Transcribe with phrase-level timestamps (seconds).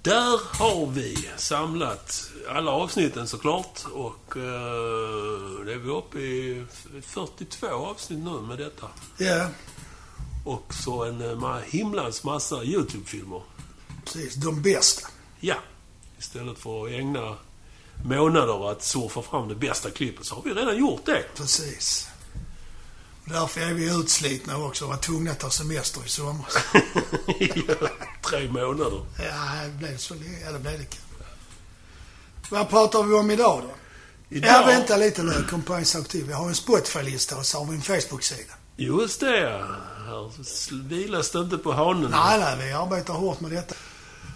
[0.02, 3.80] Där har vi samlat alla avsnitten såklart.
[3.92, 6.64] Och eh, det är vi uppe i
[7.02, 8.86] 42 avsnitt nu med detta.
[9.18, 9.48] Ja,
[10.44, 13.42] Och så en eh, himlans massa YouTube-filmer.
[14.04, 14.34] precis.
[14.34, 15.08] De bästa.
[15.40, 15.56] Ja.
[16.18, 17.36] Istället för att ägna
[18.04, 21.24] månader att surfa fram det bästa klippet så har vi redan gjort det.
[21.34, 22.07] Precis.
[23.28, 26.54] Därför är vi utslitna också och var tvungna att ta semester i somras.
[28.22, 29.06] Tre månader.
[29.18, 30.40] Ja, det blev så länge.
[30.44, 30.86] Ja, det blev det.
[32.50, 33.74] Vad pratar vi om idag då?
[34.36, 34.50] Idag...
[34.50, 35.44] Ja, vänta lite nu.
[35.50, 36.24] Kom på en sak till.
[36.24, 38.54] Vi har en Spotify-lista och så har vi en Facebook-sida.
[38.76, 39.66] Just det, ja.
[40.06, 42.10] Här vilas det inte på hanen.
[42.10, 43.74] Nej, nej, vi arbetar hårt med detta.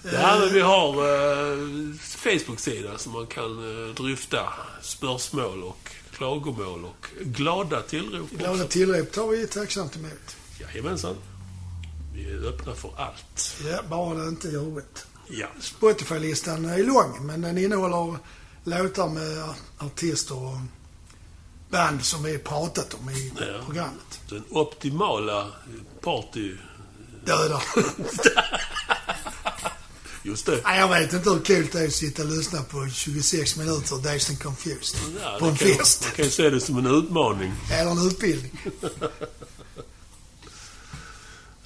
[0.05, 5.91] Ja, men vi har eh, Facebook-sida som man kan eh, dryfta spörsmål och
[6.23, 8.31] klagomål och glada tillrop.
[8.31, 8.67] Glada också.
[8.69, 10.37] tillrop tar vi tacksamt emot.
[10.61, 11.17] Jajamensan.
[12.15, 13.55] Vi är öppna för allt.
[13.71, 15.07] Ja, bara det inte är jobbigt.
[15.29, 15.47] Ja.
[15.61, 18.17] Spotify-listan är lång, men den innehåller
[18.65, 20.59] låtar med artister och
[21.71, 23.65] band som vi pratat om i Ja.
[23.67, 24.21] programmet.
[24.29, 25.47] Den optimala
[26.01, 26.57] party...
[27.25, 27.63] Dödar.
[30.23, 30.61] Just det.
[30.65, 33.97] Nej, jag vet inte hur kul det är att sitta och lyssna på 26 minuter
[33.97, 35.01] Dazed and Confused.
[35.23, 36.03] Ja, på en kan, fest.
[36.03, 37.53] Man kan ju se det som en utmaning.
[37.73, 38.61] Eller en utbildning.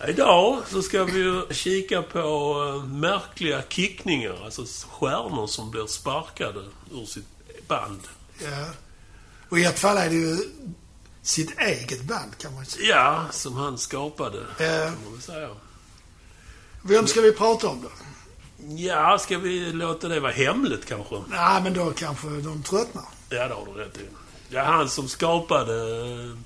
[0.08, 4.44] Idag så ska vi ju kika på eh, märkliga kickningar.
[4.44, 6.60] Alltså stjärnor som blir sparkade
[6.92, 8.00] ur sitt band.
[8.38, 8.66] Ja.
[9.48, 10.38] Och i ett fall är det ju
[11.22, 12.86] sitt eget band, kan man säga.
[12.86, 14.38] Ja, som han skapade.
[14.58, 14.84] Ja.
[14.84, 15.50] Kan man väl säga.
[16.82, 17.88] Vem ska vi prata om då?
[18.76, 21.22] Ja, ska vi låta det vara hemligt kanske?
[21.28, 23.04] Nej, men då kanske de tröttnar.
[23.30, 24.08] Ja, det har du rätt i.
[24.48, 26.38] Ja, han som skapade eh,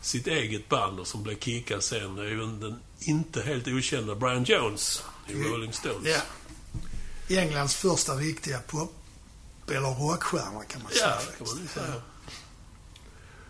[0.00, 4.44] sitt eget band och som blev kickad sen är ju den inte helt okända Brian
[4.44, 6.08] Jones i Rolling Stones.
[7.28, 7.40] Ja.
[7.40, 8.92] Englands första riktiga pop
[9.68, 11.06] eller rockstjärna, kan man säga.
[11.06, 12.02] Ja, det kan man säga.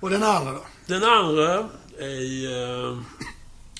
[0.00, 0.64] Och den andra då?
[0.86, 2.90] Den andra är...
[2.90, 2.98] Eh,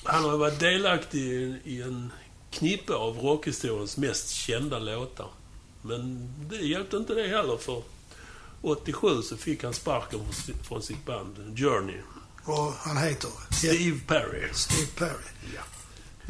[0.03, 1.21] han har varit delaktig
[1.63, 2.11] i en
[2.57, 5.27] knippe av rockhistoriens mest kända låtar.
[5.81, 7.83] Men det hjälpte inte det heller för
[8.61, 11.97] 87 så fick han sparken från, si- från sitt band Journey.
[12.43, 13.29] Och han heter?
[13.51, 14.47] Steve Perry.
[14.53, 15.27] Steve Perry.
[15.55, 15.61] Ja.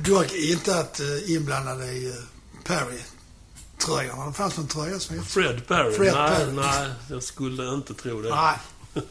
[0.04, 2.14] Dock inte att uh, inblandade i uh,
[2.66, 4.26] Perry-tröjorna.
[4.28, 5.28] Det fanns en tröja som hette...
[5.30, 5.94] Fred Perry?
[5.94, 6.52] Fred nej, Perry.
[6.52, 8.30] nej, jag skulle inte tro det.
[8.30, 8.58] Nej.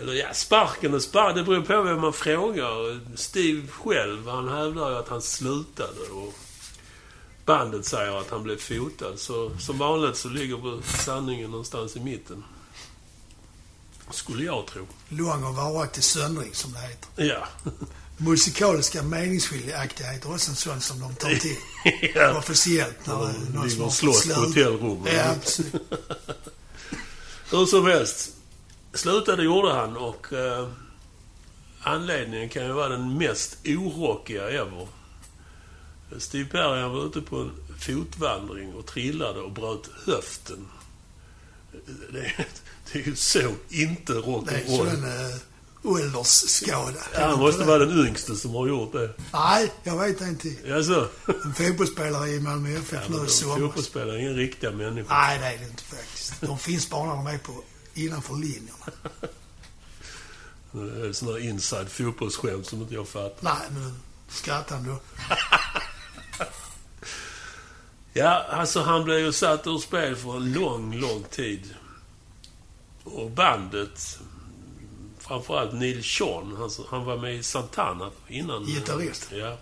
[0.00, 1.36] Eller ja, sparken och sparken.
[1.36, 3.00] Det beror på vem man frågar.
[3.16, 6.34] Steve själv, han hävdar ju att han slutade och
[7.44, 9.18] bandet säger att han blev fotad.
[9.18, 12.44] Så som vanligt så ligger sanningen någonstans i mitten.
[14.10, 14.86] Skulle jag tro.
[15.08, 17.24] Lång och varaktig söndring, som det heter.
[17.34, 17.48] Ja.
[18.16, 21.56] Musikaliska meningsskiljaktigheter är också en sån som de tar till.
[22.14, 22.38] ja.
[22.38, 23.06] Officiellt.
[23.06, 24.36] När Ja, någon som slåss på slut.
[24.36, 25.06] hotellrum.
[25.06, 25.34] Ja.
[27.50, 28.30] Hur som helst.
[28.94, 30.68] Slutade gjorde han och eh,
[31.80, 34.88] anledningen kan ju vara den mest orockiga ever.
[36.18, 37.50] Steve Perry han var ute på en
[37.80, 40.68] fotvandring och trillade och bröt höften.
[42.12, 42.46] Det är,
[42.92, 43.38] det är ju så
[43.68, 44.88] inte Det är rock'n'roll.
[44.88, 45.36] en uh,
[45.82, 47.00] åldersskada.
[47.14, 49.14] Ja, han måste vara den yngste som har gjort det.
[49.32, 50.72] Nej, jag vet till.
[50.72, 51.08] Alltså,
[51.44, 53.58] En fotbollsspelare i Malmö FF nu i somras.
[53.58, 55.08] fotbollsspelare är inga riktiga människor.
[55.14, 56.40] Nej, det är det inte faktiskt.
[56.40, 57.52] De finns bara när de är på
[58.04, 58.92] innanför linjerna.
[61.12, 63.44] Sådana inside fotbollsskämt som inte jag fattar.
[63.44, 63.98] Nej, men
[64.28, 65.00] skrattar ändå.
[68.12, 71.74] Ja, alltså han blev ju satt ur spel för en lång, lång tid.
[73.04, 74.20] Och bandet,
[75.18, 78.64] framförallt Neil Sean, han, han var med i Santana innan.
[78.64, 79.28] Gitarrist.
[79.32, 79.56] Ja.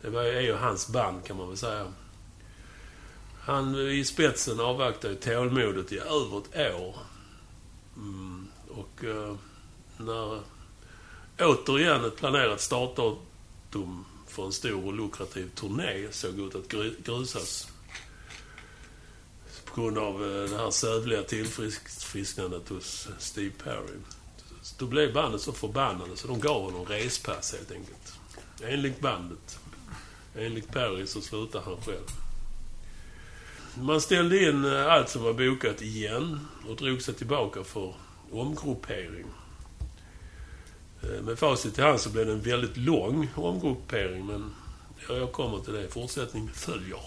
[0.00, 1.92] Det var, är ju hans band kan man väl säga.
[3.40, 6.96] Han i spetsen avvaktade tålmodet i över ett år.
[7.96, 9.36] Mm, och eh,
[9.96, 10.40] när
[11.38, 16.68] återigen ett planerat startdatum för en stor och lukrativ turné såg ut att
[17.04, 17.68] grusas.
[19.64, 23.98] På grund av eh, det här sövliga tillfrisknandet hos Steve Perry.
[24.62, 28.12] Så Då blev bandet så förbannade så de gav honom respass helt enkelt.
[28.62, 29.58] Enligt bandet.
[30.36, 32.06] Enligt Perry så slutar han själv.
[33.80, 37.94] Man ställde in eh, allt som var bokat igen och drog sig tillbaka för
[38.32, 39.26] omgruppering.
[41.02, 44.54] Eh, Med facit i hand så blev det en väldigt lång omgruppering, men
[45.08, 45.88] ja, jag kommer till det.
[45.88, 47.00] Fortsättning följer.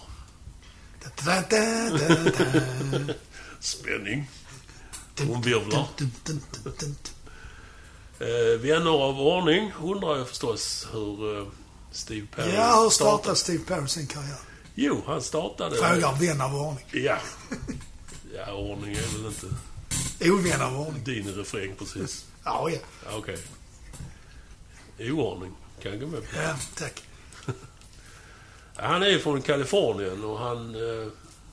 [1.26, 3.14] Da, da, da.
[3.60, 4.30] Spänning.
[5.16, 5.88] Trumvirvlar.
[8.20, 11.48] Eh, vänner av ordning undrar jag förstås hur eh,
[11.92, 14.38] Steve Perry Ja, hur startade Steve Perry sin karriär?
[14.76, 15.76] Jo, han startade...
[15.76, 16.86] Frågar vän av ordning.
[16.92, 17.18] Ja.
[18.36, 19.48] Ja, ordning är väl inte
[20.32, 21.04] Ovän av ordning.
[21.04, 22.26] din refräng precis.
[22.44, 22.80] Ja, ja.
[23.18, 23.38] Okej.
[25.00, 25.52] Oordning
[25.82, 26.38] kan jag gå med på.
[26.42, 27.04] Ja, tack.
[28.76, 31.08] Han är från Kalifornien och han eh,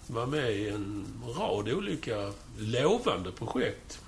[0.07, 1.07] var med i en
[1.39, 4.01] rad olika lovande projekt.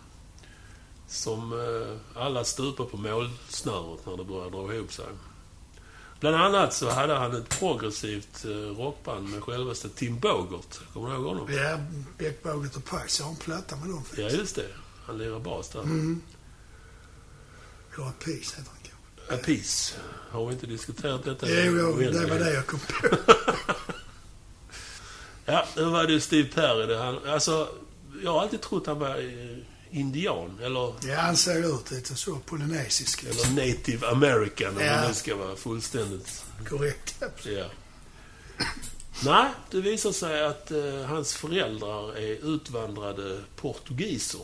[1.09, 5.05] Som eh, alla stupade på målsnöret när det började dra ihop sig.
[6.25, 10.81] Bland annat så hade han ett progressivt eh, rockband med självaste Tim Bogert.
[10.93, 11.53] Kommer du ihåg honom?
[11.53, 11.79] Ja,
[12.19, 13.23] Beckbåget och Price.
[13.23, 14.37] Jag har en platta med dem Ja, faktiskt.
[14.41, 14.67] just det.
[15.06, 15.81] Han lirar bas där.
[15.82, 16.23] Mm.
[17.94, 19.35] Eller Peace heter han kanske.
[19.35, 19.94] A Peace.
[20.31, 21.47] Har vi inte diskuterat detta?
[21.50, 23.17] Jo, jo, det var det jag kom på.
[25.44, 26.94] Ja, nu var det ju Steve Perry.
[26.94, 27.69] Han, alltså,
[28.23, 29.56] jag har alltid trott han var eh,
[29.94, 30.58] indian.
[30.62, 33.23] Eller, Ja, han ser ut lite så polynesisk.
[33.25, 34.96] eller native american, om Ja.
[34.96, 36.44] man nu ska vara fullständigt...
[36.69, 37.23] Korrekt.
[37.44, 37.67] Ja.
[39.25, 44.41] Nej, det visar sig att eh, hans föräldrar är utvandrade portugiser.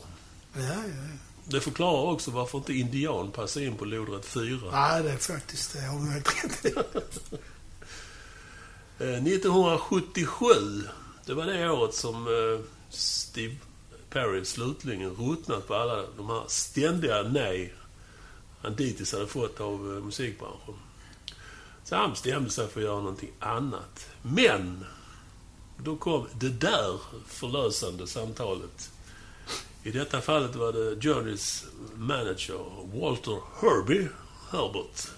[0.55, 1.17] Ja, ja, ja.
[1.45, 4.61] Det förklarar också varför inte indian passar in på lodrätt 4.
[4.73, 5.81] Nej, det är faktiskt det.
[5.81, 6.75] Har du helt rätt i.
[8.99, 10.45] Eh, 1977,
[11.27, 12.61] det var det året som eh,
[12.91, 13.57] Steve
[14.11, 17.75] Perry slutligen ruttnat på alla de här ständiga nej
[18.63, 20.75] han dittills hade fått av eh, musikbranschen.
[21.85, 24.09] Så han bestämde sig för att göra någonting annat.
[24.23, 24.85] Men,
[25.79, 28.91] då kom det där förlösande samtalet.
[29.83, 31.65] I detta fallet var det Journeys
[31.95, 32.65] manager,
[32.95, 34.09] Walter Herbie
[34.51, 35.09] Herbert,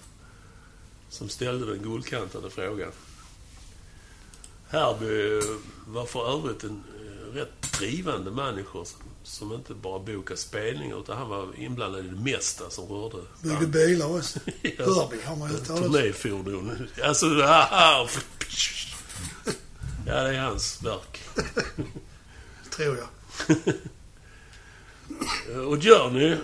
[1.09, 2.91] som ställde den guldkantade frågan.
[4.69, 5.41] Herbie
[5.87, 6.83] var för övrigt en
[7.33, 12.15] rätt drivande människa som- som inte bara bokade spelningar utan han var inblandad i det
[12.21, 14.39] mesta som rörde Byggde bilar också.
[14.77, 15.11] Ja.
[15.25, 15.91] Har man ju talat om.
[15.93, 16.87] turnéfordon.
[17.03, 18.07] Alltså, ah,
[20.07, 21.19] ja, det är hans verk.
[22.75, 23.07] Tror jag.
[25.67, 26.37] Och Journey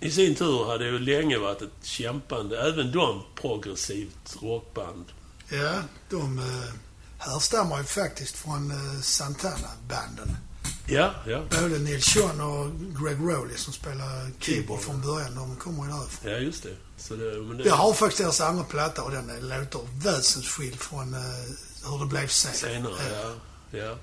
[0.00, 5.04] i sin tur hade ju länge varit ett kämpande, även de progressivt rockband.
[5.48, 6.44] Ja, de eh,
[7.20, 10.36] härstammar ju faktiskt från eh, Santana-banden.
[10.86, 12.70] Ja, ja, Både Neil Sean och
[13.02, 16.32] Greg Rowley som spelar keyboard från början, de kommer ju därifrån.
[16.32, 16.76] ja just det.
[16.96, 21.14] Så det, men det Jag har faktiskt deras andra platta och den låter väsensskild från
[21.14, 21.20] eh,
[21.90, 22.52] hur det blev sen.
[22.54, 23.34] senare, ja.
[23.78, 23.96] ja.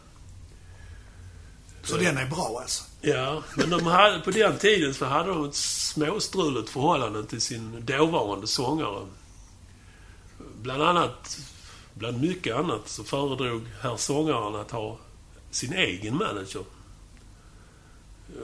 [1.83, 2.83] Så den är bra alltså.
[3.01, 7.85] Ja, men de hade, på den tiden så hade de ett småstruligt förhållande till sin
[7.85, 9.07] dåvarande sångare.
[10.61, 11.37] Bland annat,
[11.97, 14.97] bland mycket annat, så föredrog herr sångaren att ha
[15.51, 16.63] sin egen manager.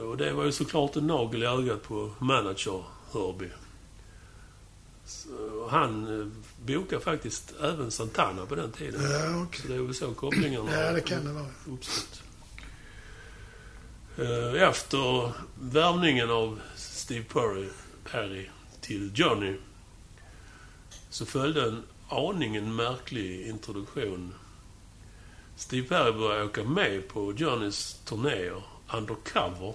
[0.02, 3.48] Och det var ju såklart en nagel i ögat på manager Hörby.
[5.06, 6.26] Så han eh,
[6.66, 9.10] bokade faktiskt även Santana på den tiden.
[9.10, 9.60] Ja, okej.
[9.62, 11.46] Så det är väl så kopplingarna Ja, det kan det vara.
[11.68, 12.22] uppstått.
[14.18, 17.68] Eh, Efter värvningen av Steve Perry,
[18.10, 18.46] Perry
[18.80, 19.56] till Johnny
[21.10, 21.82] så följde en
[22.14, 24.34] aningen märklig introduktion.
[25.56, 28.62] Steve Perry började åka med på Johnnys turnéer
[28.94, 29.74] undercover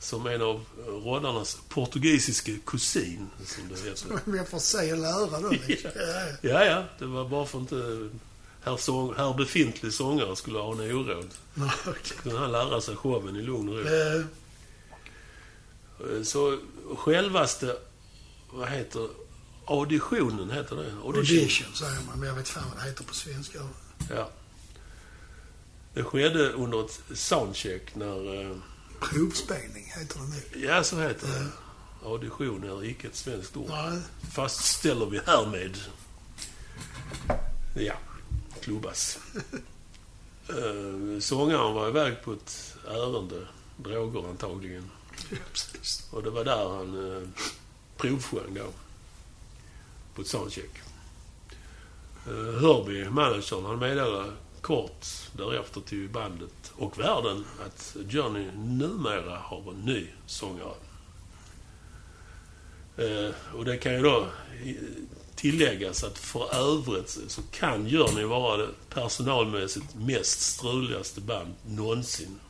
[0.00, 4.20] som en av rollernas portugisiske kusin, som det heter.
[4.24, 5.90] Men jag får se och lära då liksom.
[5.96, 6.38] Ja.
[6.50, 6.64] ja.
[6.64, 6.84] Ja.
[6.98, 8.08] Det var bara för att inte
[8.62, 11.28] herr, sång, herr befintlig sångare skulle ha en oråd.
[12.22, 13.86] kunde han lära sig showen i lugn och ro.
[13.86, 14.22] Eh,
[16.22, 16.58] Så
[16.96, 17.76] självaste,
[18.50, 19.08] vad heter
[19.68, 20.92] auditionen, heter det?
[21.04, 23.58] audition säger man, men jag vet fan vad det heter på svenska.
[24.10, 24.30] Ja.
[25.94, 28.40] Det skedde under ett soundcheck när...
[28.50, 28.56] eh,
[29.00, 30.26] Provspelning heter det
[30.58, 30.66] nu.
[30.66, 31.46] Ja, så heter det.
[32.08, 33.68] Audition är icke ett svenskt ord.
[33.68, 33.98] Nej,
[34.32, 35.76] Fastställer vi härmed.
[37.74, 37.94] Ja,
[38.60, 39.18] klubbas.
[40.50, 43.46] Eh, Sångaren var iväg på ett ärende.
[43.76, 44.90] Droger antagligen.
[45.52, 46.08] precis.
[46.10, 47.28] Och det var där han eh,
[47.96, 48.66] provsjöng då.
[50.18, 50.70] På ett soundcheck.
[52.26, 55.06] Eh, Hörby, managern, han meddelade kort
[55.36, 60.74] därefter till bandet och världen att Johnny numera har en ny sångare.
[62.96, 64.26] Eh, och det kan ju då
[65.34, 72.40] tilläggas att för övrigt så kan Journey vara det personalmässigt mest struligaste band någonsin.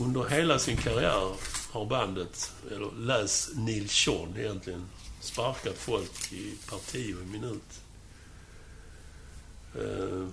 [0.00, 1.34] Under hela sin karriär
[1.70, 4.88] har bandet, eller läs Neil Sean egentligen,
[5.22, 7.80] sparkat folk i parti och i minut.
[9.74, 10.26] Eh,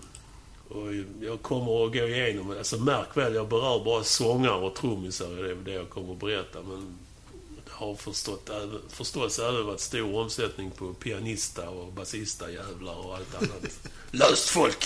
[0.69, 5.39] och jag kommer att gå igenom, alltså märk väl, jag berör bara sångare och trummisar
[5.39, 6.61] i det, det jag kommer att berätta.
[6.61, 6.97] Men
[7.65, 8.49] det har förstått,
[8.89, 13.79] förstås även varit stor omsättning på pianista och basista jävlar och allt annat.
[14.11, 14.85] Löst folk!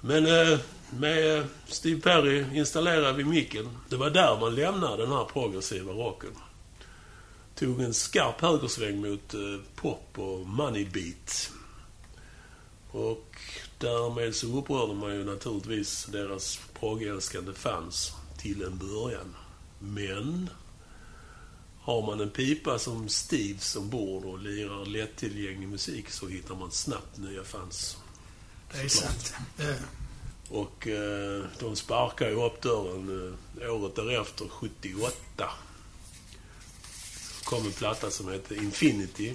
[0.00, 0.58] Men eh,
[0.90, 3.78] med Steve Perry installerade vi micken.
[3.88, 6.30] Det var där man lämnade den här progressiva rocken.
[7.58, 9.40] Tog en skarp högersväng mot eh,
[9.76, 11.50] pop och money beat.
[12.90, 13.36] Och
[13.78, 19.34] därmed så upprörde man ju naturligtvis deras proggälskande fans till en början.
[19.78, 20.50] Men
[21.80, 27.18] har man en pipa som Steve ombord och lirar lättillgänglig musik så hittar man snabbt
[27.18, 27.96] nya fans.
[28.72, 29.12] Det är Såklart.
[29.12, 29.34] sant.
[30.48, 35.50] Och eh, de sparkar ju upp dörren eh, året därefter, 78.
[37.46, 39.34] Kom en platta som hette Infinity.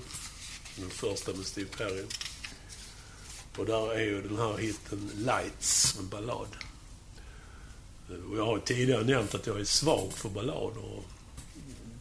[0.75, 2.05] Den första med Steve Perry.
[3.57, 6.47] Och där är ju den här hitten Lights, en ballad.
[8.29, 10.83] Och jag har tidigare nämnt att jag är svag för ballader.
[10.83, 11.05] Och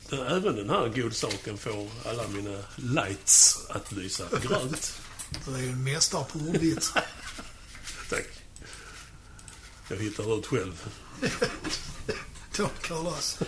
[0.08, 4.92] den, även den här godsaken får alla mina lights att lysa grönt.
[5.46, 6.92] Du är ju en mästare på ordvits.
[8.10, 8.26] Tack.
[9.88, 10.88] Jag hittar ut själv.
[12.52, 13.38] Tackar loss.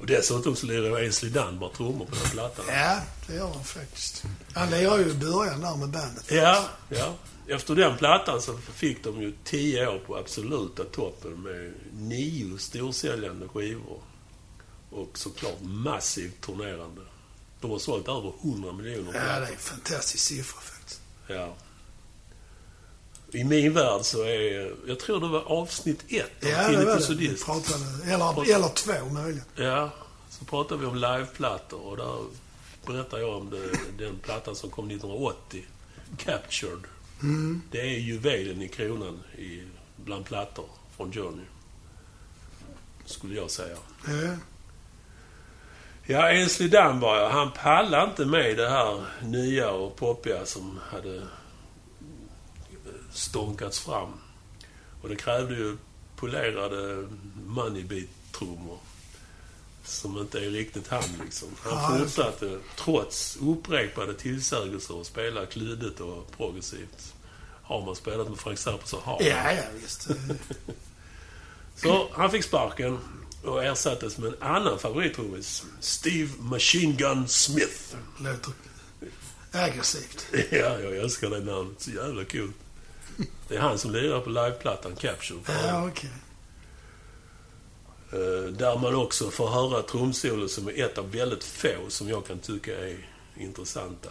[0.00, 2.64] Och dessutom så lirar Ainsley Dunbar trummor på den plattan.
[2.68, 4.24] Ja, det gör han faktiskt.
[4.54, 6.30] Han lirar ju i början där med bandet.
[6.30, 7.14] Ja, ja.
[7.48, 13.48] Efter den plattan så fick de ju tio år på absoluta toppen med nio storsäljande
[13.48, 14.00] skivor.
[14.90, 17.02] Och såklart massivt turnerande.
[17.60, 21.00] De har sålt över 100 miljoner Ja, det är en fantastisk siffra faktiskt.
[21.26, 21.54] Ja.
[23.34, 24.74] I min värld så är...
[24.86, 27.46] Jag tror det var avsnitt ett av Ja, var och Sodist.
[27.46, 29.44] pratade, eller, eller två möjligen.
[29.56, 29.90] Ja,
[30.28, 32.18] så pratade vi om liveplattor och där
[32.86, 35.64] berättade jag om det, den plattan som kom 1980.
[36.18, 36.84] Captured.
[37.22, 37.62] Mm.
[37.70, 39.62] Det är juvelen i kronan i,
[39.96, 41.42] bland plattor från Johnny.
[43.04, 43.76] Skulle jag säga.
[44.06, 44.36] Ja.
[46.06, 51.22] Ja, Ainsley Dunbar, han pallade inte med det här nya och poppiga som hade
[53.14, 54.12] stånkats fram.
[55.02, 55.76] Och det krävde ju
[56.16, 57.08] polerade
[57.46, 58.78] moneybeat-trummor.
[59.84, 61.48] Som inte är riktigt han liksom.
[61.62, 67.14] Han fortsatte, trots upprepade tillsägelser, att spela klyddigt och progressivt.
[67.62, 69.28] Har man spelat med Frank Zappa så har man.
[69.28, 70.08] Ja, ja, visst.
[71.76, 72.98] Så han fick sparken
[73.42, 75.64] och ersattes med en annan favorittrummis.
[75.80, 77.96] Steve Machine Gun Smith.
[78.18, 78.52] Låter
[79.52, 80.26] aggressivt.
[80.50, 81.80] Ja, jag älskar det namnet.
[81.80, 82.52] Så jävla kul.
[83.48, 85.38] Det är han som lirar på liveplattan Capture.
[85.66, 86.10] Ja, okej.
[88.12, 92.26] Eh, Där man också får höra trumsolo som är ett av väldigt få som jag
[92.26, 94.08] kan tycka är intressanta.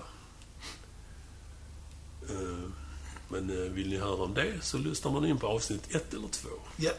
[2.30, 2.70] Eh,
[3.30, 6.28] Men eh, vill ni höra om det så lyssnar man in på avsnitt ett eller
[6.28, 6.50] två.
[6.78, 6.92] Ja.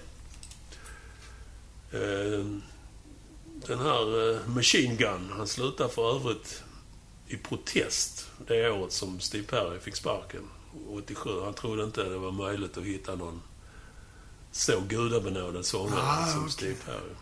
[3.67, 6.63] Den här Machine Gun, han slutade för övrigt
[7.29, 10.49] i protest det året som Steve Perry fick sparken.
[10.91, 11.41] 87.
[11.45, 13.43] Han trodde inte det var möjligt att hitta någon
[14.53, 16.53] så gudabenådad sångare Ah, som okej.
[16.53, 17.15] Steve Perry.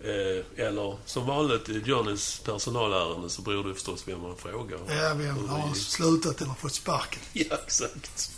[0.00, 4.78] Eh, eller som vanligt i Johnnys personalärende så beror det förstås vem man frågar.
[4.88, 7.20] Ja, vem har slutat eller fått sparken?
[7.32, 8.32] Ja, exakt.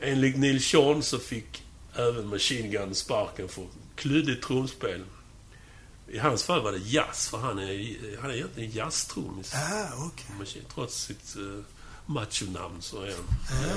[0.00, 1.62] Enligt Neil Sean så fick
[1.94, 5.04] även Machine Gun sparken för klyddigt trumspel.
[6.08, 9.50] I hans fall var det jazz, för han är, han är egentligen jazztrummis.
[9.54, 10.26] Ja, okej.
[10.40, 11.62] Machine- Trots sitt uh,
[12.06, 13.70] machonamn så är han.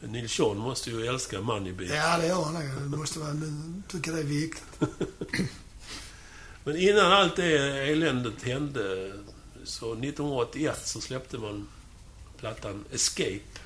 [0.00, 1.90] Neil Sean måste ju älska Moneybeat.
[1.90, 2.90] Ja, det gör han.
[2.90, 3.34] Det måste vara...
[3.88, 4.64] tycker det är viktigt.
[6.64, 9.12] Men innan allt det eländet hände,
[9.64, 11.68] så 1981 så släppte man
[12.38, 13.60] plattan Escape.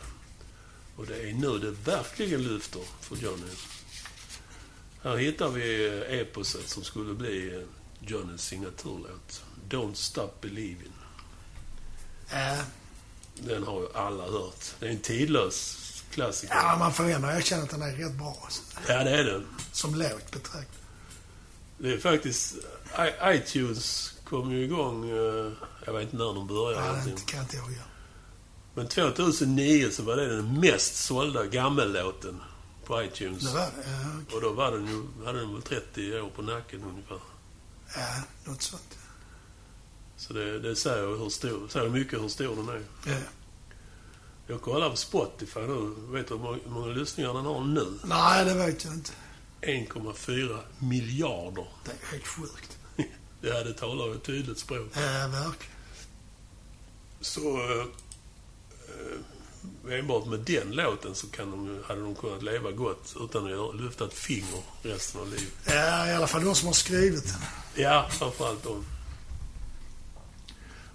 [0.96, 3.52] Och det är nu det verkligen lyfter för Johnny.
[5.02, 5.86] Här hittar vi
[6.20, 7.64] eposet som skulle bli
[8.00, 9.44] Johnnys signaturlåt.
[9.68, 10.92] Don't Stop Believing.
[12.30, 12.58] Ja,
[13.34, 14.64] Den har ju alla hört.
[14.80, 15.78] Det är en tidlös
[16.10, 16.54] klassiker.
[16.54, 18.38] ja man får ändå erkänna att den är rätt bra.
[18.44, 18.62] Alltså.
[18.88, 19.46] Ja, det är den.
[19.72, 20.66] Som låt betraktat.
[21.78, 22.54] Det är faktiskt...
[22.98, 25.10] I- iTunes kom ju igång...
[25.10, 25.52] eh,
[25.86, 26.86] Jag vet inte när de började.
[26.86, 27.18] Ja, egentligen.
[27.26, 27.84] det kan inte jag göra.
[28.74, 32.40] Men 2009 så var det den mest sålda gammellåten
[32.84, 33.42] på iTunes.
[33.42, 33.66] Det var det?
[33.90, 34.36] Ja, okej.
[34.36, 37.18] Och då var den ju, hade den väl 30 år på nacken ungefär.
[37.96, 38.98] Ja, något sånt.
[40.22, 42.82] Så det, det säger, hur stor, säger mycket hur stor den är.
[43.06, 43.20] Ja.
[44.46, 45.94] Jag kollar på Spotify nu.
[45.98, 47.98] Vet du hur många, hur många lyssningar den har nu?
[48.04, 49.12] Nej, det vet jag inte.
[49.60, 51.66] 1,4 miljarder.
[51.84, 52.78] Det är helt sjukt.
[53.44, 54.88] Ja, det talar ju ett tydligt språk.
[54.94, 55.76] Ja, verkligen.
[57.20, 57.86] Så eh,
[59.88, 63.80] eh, enbart med den låten så kan de, hade de kunnat leva gott utan att
[63.80, 65.52] lyfta ett finger resten av livet.
[65.66, 67.40] Ja, i alla fall de som har skrivit den.
[67.84, 68.84] Ja, framförallt de.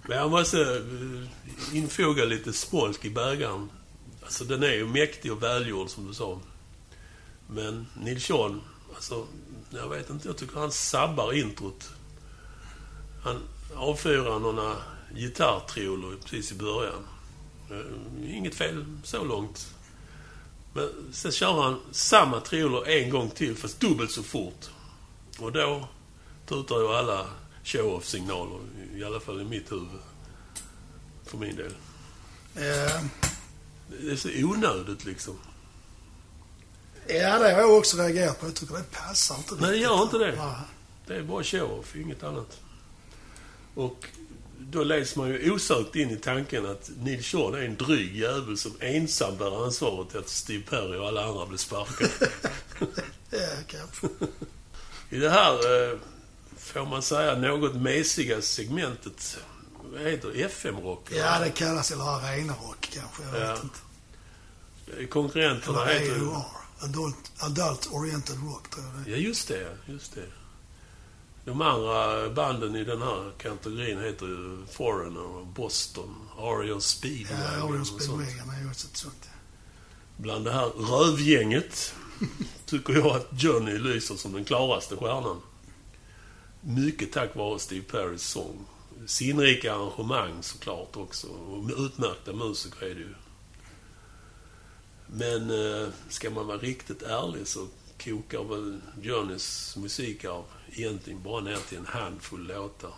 [0.08, 3.70] Men jag måste eh, infoga lite smolk i bägaren.
[4.22, 6.40] Alltså den är ju mäktig och välgjord som du sa.
[7.46, 8.60] Men Nils John,
[8.94, 9.26] alltså,
[9.70, 11.90] jag vet inte, jag tycker han sabbar introt.
[13.24, 13.42] Han
[13.74, 14.76] avfyrar några
[15.14, 17.06] gitarrtrioler precis i början.
[17.70, 19.74] Eh, inget fel så långt.
[20.74, 24.70] Men sen kör han samma trioler en gång till, fast dubbelt så fort.
[25.38, 25.88] Och då
[26.46, 27.26] tutar ju alla
[27.68, 28.60] show-off-signaler,
[28.96, 30.00] i alla fall i mitt huvud.
[31.26, 31.72] För min del.
[32.54, 33.00] Ja,
[34.00, 35.38] Det är så onödigt liksom.
[37.06, 38.46] ja, det har jag också reagerat på.
[38.46, 40.36] Jag tycker det passar inte Nej, det gör inte det.
[40.36, 40.54] Nej.
[41.06, 42.60] Det är bara show-off, inget annat.
[43.74, 44.06] Och
[44.58, 48.58] då leds man ju osökt in i tanken att Neil Sean är en dryg jävel
[48.58, 52.10] som ensam bär ansvaret till att Steve Perry och alla andra blir sparkade.
[53.30, 54.06] Ja, kanske.
[55.10, 55.52] I det här,
[55.92, 55.98] eh,
[56.58, 59.38] får man säga, något mesiga segmentet,
[59.92, 60.44] vad heter?
[60.44, 61.08] FM-rock?
[61.12, 63.22] Ja, det kallas eller arenarock kanske.
[63.22, 63.56] Jag vet Ja.
[63.62, 65.06] inte.
[65.06, 66.20] Konkurrenterna Eller heter.
[66.26, 66.44] AOR.
[66.80, 69.10] Adult, adult Oriented Rock, tror jag det.
[69.10, 69.76] Ja, just det.
[69.86, 70.24] Just det.
[71.44, 78.02] De andra banden i den här kategorin heter ju Foreigner Boston, Ario Speedwagon Ja, sånt.
[78.02, 79.28] Speedwagon är ju också ett sånt.
[80.16, 81.94] Bland det här rövgänget
[82.66, 85.40] tycker jag att Johnny lyser som den klaraste stjärnan.
[86.60, 88.66] Mycket tack vare Steve Perrys sång.
[89.06, 91.26] Sinnrika arrangemang såklart också.
[91.26, 93.14] Och utmärkta musiker är det ju.
[95.06, 97.66] Men eh, ska man vara riktigt ärlig så
[98.04, 100.42] kokar väl Johnnys musikarv
[100.72, 102.94] egentligen bara ner till en handfull låtar.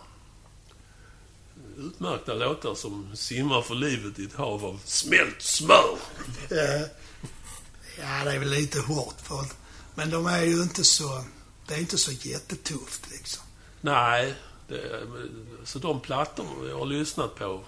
[1.77, 5.97] Utmärkta låtar som simmar för livet i ett hav av smält smör.
[6.51, 6.81] Eh,
[7.99, 9.45] ja, det är väl lite hårt för
[9.95, 11.23] Men de är ju inte så...
[11.67, 13.43] Det är inte så jättetufft liksom.
[13.81, 14.33] Nej,
[14.67, 15.01] det,
[15.63, 17.61] så de plattor jag har lyssnat på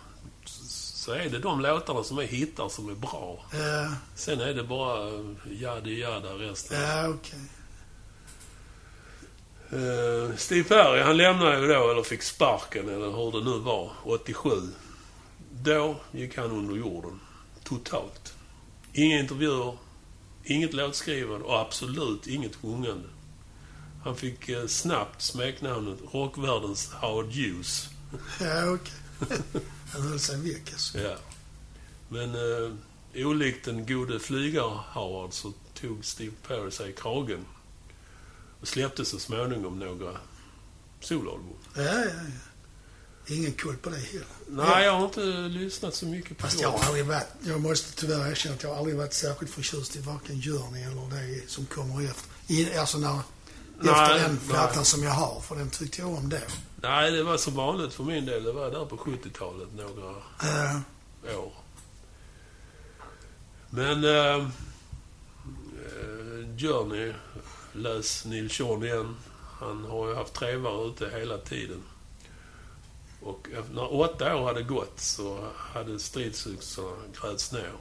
[0.45, 3.45] så är det de låtarna som är hittar som är bra.
[3.54, 6.82] Ja, Sen är det bara jada jada resten.
[6.82, 7.39] ja okej.
[9.71, 13.91] Eh, Steve Perry, han lämnade ju då, eller fick sparken, eller hur det nu var,
[14.04, 14.49] 87.
[15.52, 17.19] Då gick han under jorden.
[17.63, 18.34] Totalt.
[18.93, 19.78] Inga intervjuer,
[20.43, 23.08] inget låtskrivande och absolut inget sjungande.
[24.03, 27.89] Han fick eh, snabbt smeknamnet rockvärldens Howard Hughes.
[28.39, 29.37] Ja, okej.
[29.93, 30.99] Han höll sig väck alltså.
[30.99, 31.17] Ja.
[32.09, 32.71] Men eh,
[33.25, 37.45] olikt den gode flygar-Howard så tog Steve Perry sig i kragen
[38.61, 40.17] och släppte så småningom några
[40.99, 41.53] soloalbum.
[41.75, 43.33] Ja, ja, ja.
[43.35, 44.27] Ingen koll på det heller.
[44.47, 45.25] Nej, jag har inte
[45.59, 47.27] lyssnat så mycket på Fast jag har aldrig varit...
[47.43, 51.09] Jag måste tyvärr erkänna att jag har aldrig varit särskilt förtjust i varken Journey eller
[51.09, 52.29] det som kommer efter.
[52.47, 53.19] I, alltså när...
[53.79, 54.49] Nej, efter den nej.
[54.49, 56.38] plattan som jag har, för den tyckte jag om då.
[56.75, 58.43] Nej, det var som vanligt för min del.
[58.43, 61.53] Det var där på 70-talet, några Uh, år.
[63.69, 64.03] Men...
[64.03, 64.47] Eh,
[66.57, 67.13] Journey,
[67.73, 69.15] läs Neil Sean igen.
[69.59, 71.83] Han har ju haft trevare ute hela tiden.
[73.21, 77.73] Och när åtta år hade gått så hade stridsyxorna grävts ner.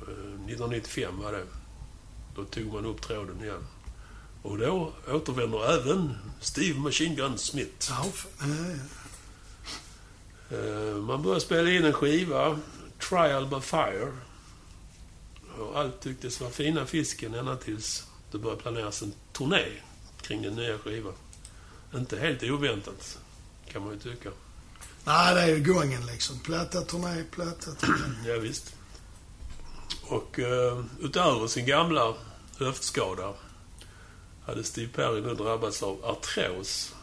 [0.00, 1.46] Eh, 1995 var det.
[2.36, 3.66] Då tog man upp tråden igen.
[4.42, 7.92] Och då återvänder även Steve Machine Gun Smith.
[10.50, 12.58] Eh, Man började spela in en skiva,
[13.08, 14.12] Trial by Fire.
[15.58, 19.64] Och allt tycktes vara fina fisken ända tills det började planeras en turné
[20.20, 21.12] kring den nya skivan.
[21.94, 23.18] Inte helt oväntat,
[23.68, 24.30] kan man ju tycka.
[25.04, 26.38] Nej, det är ju gången liksom.
[26.38, 28.16] Platta, turné, platta, turné.
[28.26, 28.74] Ja, visst.
[30.02, 32.14] Och eh, utöver sin gamla
[32.58, 33.34] höftskada
[34.46, 36.94] hade Steve Perry nu drabbats av artros.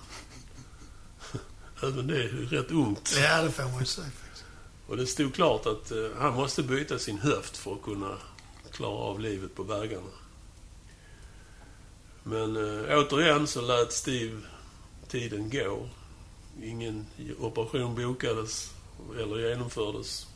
[1.84, 3.15] Även det är ju rätt ungt.
[3.21, 4.45] Ja, det får man ju säga faktiskt.
[4.88, 8.17] Och det stod klart att eh, han måste byta sin höft för att kunna
[8.71, 10.12] klara av livet på vägarna.
[12.23, 14.41] Men eh, återigen så lät Steve
[15.08, 15.89] tiden gå.
[16.63, 17.06] Ingen
[17.39, 18.73] operation bokades
[19.19, 20.28] eller genomfördes.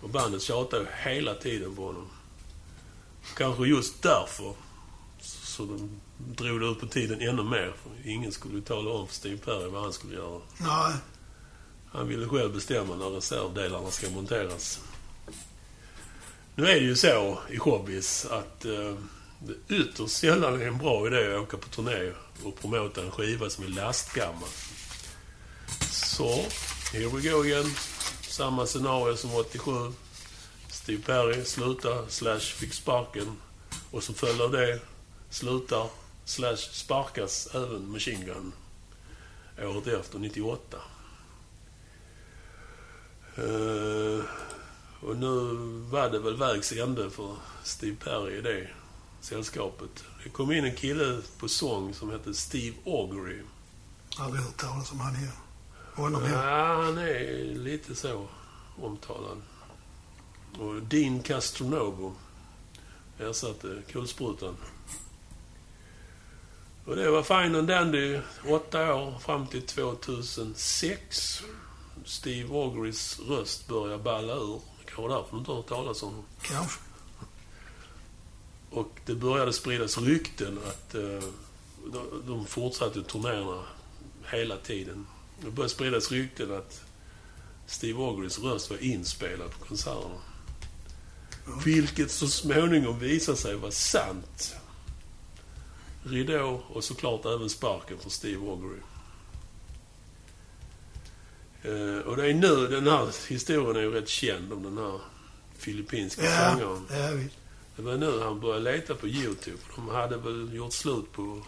[0.00, 2.08] Och bandet tjatade hela tiden på honom.
[3.36, 4.54] Kanske just därför
[5.52, 7.72] så de drog det ut på tiden ännu mer.
[7.82, 10.40] För ingen skulle tala om för Steve Perry vad han skulle göra.
[10.58, 10.94] Nej.
[11.90, 14.80] Han ville själv bestämma när reservdelarna ska monteras.
[16.54, 18.94] Nu är det ju så i hobbies att eh,
[19.38, 22.12] det ytterst sällan är en bra idé att åka på turné
[22.44, 24.48] och promota en skiva som är lastgammal.
[25.90, 26.44] Så,
[26.92, 27.74] here we go again.
[28.28, 29.92] Samma scenario som 87.
[30.68, 33.36] Steve Perry slutar, slash fick sparken.
[33.90, 34.80] Och som följer det
[35.32, 35.90] slutar,
[36.24, 38.52] slash sparkas även Machine Gun.
[39.58, 40.78] Året efter, 98.
[43.38, 44.24] Uh,
[45.00, 45.54] och nu
[45.90, 48.68] var det väl vägs ände för Steve Perry i det
[49.20, 50.04] sällskapet.
[50.24, 53.40] Det kom in en kille på sång som hette Steve Augury.
[54.18, 55.32] Aldrig hört talas om han här.
[55.94, 56.22] Honom.
[56.24, 58.28] Ja, han är lite så
[58.82, 59.42] omtalad.
[60.58, 62.14] Och Dean Castronovo
[63.18, 64.56] ersatte kulsprutan.
[66.84, 68.20] Och det var fine and dandy.
[68.48, 71.42] Åtta år fram till 2006.
[72.04, 74.60] Steve Augurys röst började balla ur.
[74.84, 76.24] Det kan vara därför du inte hört talas om honom.
[76.42, 76.80] Kanske.
[78.70, 81.22] Och det började spridas rykten att eh,
[81.92, 83.62] de, de fortsatte turnéerna
[84.30, 85.06] hela tiden.
[85.40, 86.82] Det började spridas rykten att
[87.66, 90.14] Steve Augurys röst var inspelad på konserterna.
[91.64, 94.56] Vilket så småningom visade sig vara sant.
[96.04, 98.78] Ridå och såklart även sparken för Steve Augury.
[101.62, 105.00] Eh, och det är nu, den här historien är ju rätt känd om den här
[105.58, 106.86] filippinska Ja, sångaren.
[106.90, 107.36] ja visst.
[107.76, 109.58] Det var nu han började leta på YouTube.
[109.76, 111.42] De hade väl gjort slut på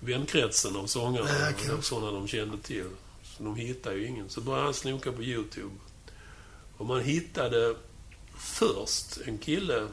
[0.00, 1.26] vänkretsen av sångare.
[1.40, 1.82] Ja, och kanske.
[1.88, 2.86] sådana de kände till.
[3.22, 4.28] Så de hittade ju ingen.
[4.28, 5.70] Så började han snoka på YouTube.
[6.76, 7.74] Och man hittade
[8.38, 9.86] först en kille,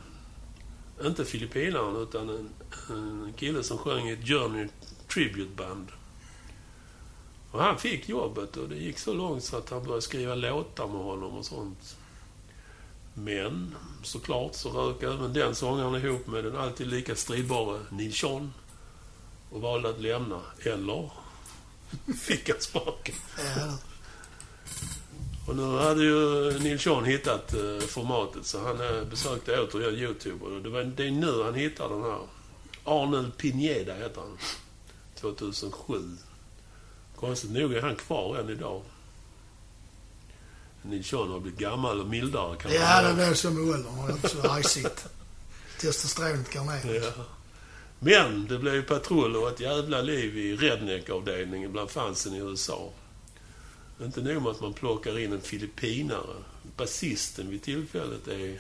[1.06, 2.50] inte filippinaren, utan en,
[2.90, 4.68] en kille som sjöng i ett Journey
[5.14, 5.88] Tribute Band.
[7.52, 10.88] Och han fick jobbet och det gick så långt så att han började skriva låtar
[10.88, 11.98] med honom och sånt.
[13.14, 18.54] Men såklart så rök även den sångaren ihop med den alltid lika stridbara Neil Sean
[19.52, 20.42] och valde att lämna.
[20.64, 21.12] Eller
[22.22, 23.16] fick han sparken.
[25.48, 30.46] Och nu hade ju Neil Sean hittat eh, formatet så han eh, besökte återigen YouTube.
[30.46, 32.20] Och det, var, det är nu han hittar den här.
[32.84, 34.38] Arnold Pineda heter han.
[35.16, 36.18] 2007.
[37.16, 38.82] Konstigt nog är han kvar än idag.
[40.82, 44.20] Neil Sean har blivit gammal och mildare kan man ja det blir så med åldern.
[44.22, 45.08] Det är så rajsigt.
[45.80, 47.02] Testosteronet går ner.
[47.02, 47.12] Ja.
[48.00, 52.90] Men det blev ju patrull och ett jävla liv i redneck-avdelningen bland fansen i USA.
[54.02, 56.36] Inte nog med att man plockar in en filippinare.
[56.76, 58.60] Basisten vid tillfället är,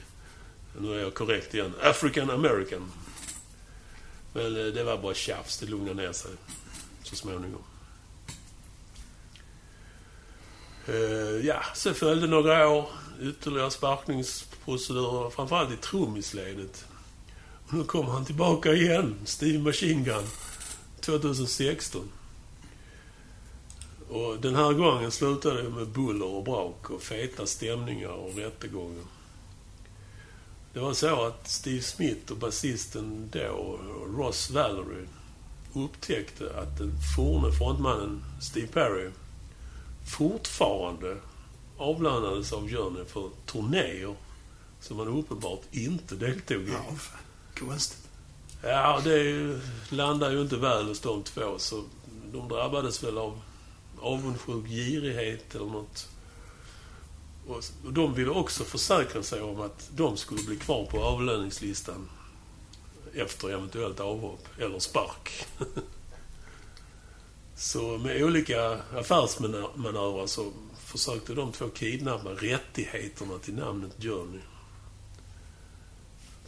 [0.79, 2.91] nu är jag korrekt igen, African American.
[4.33, 6.31] Men eh, det var bara tjafs, det lugnade ner sig
[7.03, 7.63] så småningom.
[10.87, 12.89] Eh, ja, så följde några år,
[13.21, 16.85] ytterligare sparkningsprocedurer, framförallt i trummisledet.
[17.67, 20.27] Och nu kommer han tillbaka igen, Steve Machine Gun,
[20.99, 22.11] 2016.
[24.09, 29.03] Och den här gången slutade det med buller och brak och feta stämningar och rättegångar.
[30.73, 33.79] Det var så att Steve Smith och basisten då,
[34.17, 35.07] Ross Valerie,
[35.73, 39.09] upptäckte att den forne frontmannen Steve Perry
[40.17, 41.17] fortfarande
[41.77, 44.15] avlönades av Journey för turnéer
[44.81, 46.71] som han uppenbart inte deltog i.
[46.71, 46.95] Ja.
[47.59, 48.07] Konstigt.
[48.63, 51.83] Ja, det landar ju inte väl hos de två, så
[52.31, 53.41] de drabbades väl av
[54.01, 56.09] avundsjuk girighet eller något.
[57.47, 62.09] Och de ville också försäkra sig om att de skulle bli kvar på avlöningslistan
[63.13, 65.45] efter eventuellt avhopp eller spark.
[67.55, 74.41] så med olika affärsmanövrar så försökte de två kidnappa rättigheterna till namnet Journey.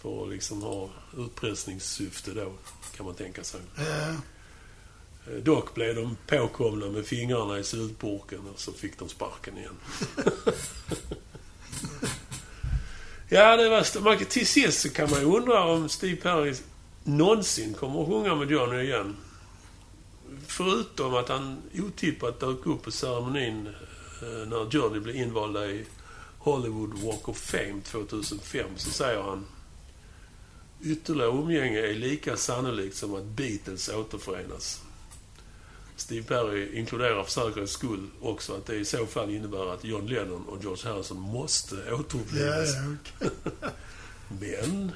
[0.01, 2.53] För att liksom ha utpressningssyfte då,
[2.95, 3.61] kan man tänka sig.
[3.77, 4.15] Ja,
[5.29, 9.75] Eh, dock blev de påkomna med fingrarna i syltburken och så fick de sparken igen.
[13.29, 14.01] ja, det var...
[14.01, 16.55] Man, till sist så kan man ju undra om Steve Perry
[17.03, 19.17] någonsin kommer att sjunga med Johnny igen.
[20.47, 23.67] Förutom att han otippat dök upp på ceremonin
[24.21, 25.85] eh, när Johnny blev invalda i
[26.37, 29.45] Hollywood Walk of Fame 2005 så säger han
[30.81, 34.81] Ytterligare umgänge är lika sannolikt som att Beatles återförenas.
[35.99, 40.07] Steve Perry inkluderar för säkerhets skull också att det i så fall innebär att John
[40.07, 42.69] Lennon och George Harrison måste återupplivas.
[42.75, 43.31] ja, okej.
[44.39, 44.91] Men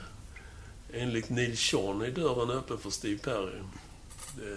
[0.94, 3.60] enligt Neil Sean är dörren öppen för Steve Perry.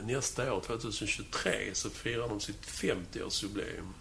[0.05, 3.93] nästa år, 2023, så firar de sitt 50-årsjubileum.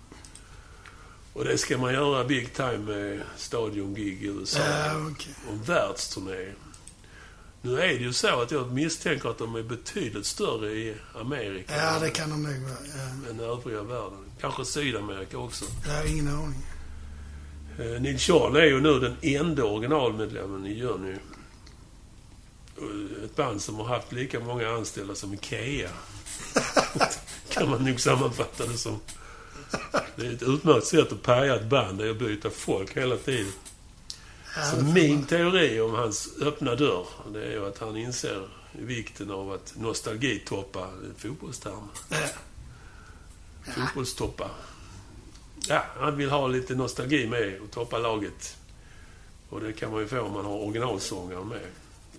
[1.33, 4.59] Och det ska man göra big time med stadiongig i USA.
[4.59, 5.33] Ja, okej.
[5.47, 6.51] Och en världsturné.
[7.65, 11.75] Nu är det ju så att jag misstänker att de är betydligt större i Amerika
[11.75, 12.77] Ja, det kan de nog vara.
[12.95, 13.29] Ja.
[13.29, 14.25] än övriga världen.
[14.41, 15.65] Kanske Sydamerika också.
[15.87, 16.65] Jag har ingen aning.
[17.79, 21.15] Eh, Neil Sean är ju nu den enda originalmedlemmen i Journey.
[23.25, 25.89] Ett band som har haft lika många anställda som Ikea.
[27.49, 28.99] kan man nog sammanfatta det som.
[30.15, 33.17] Det är ett utmärkt sätt att paja ett band, det är att byta folk hela
[33.17, 33.51] tiden.
[34.55, 39.31] Så får min teori om hans öppna dörr, det är ju att han inser vikten
[39.31, 41.87] av att nostalgitoppa fotbollstermer.
[42.09, 42.17] Ja.
[43.73, 44.49] Fotbollstoppa.
[45.67, 48.57] Ja, han vill ha lite nostalgi med och toppa laget.
[49.49, 51.65] Och det kan man ju få om man har originalsångaren med.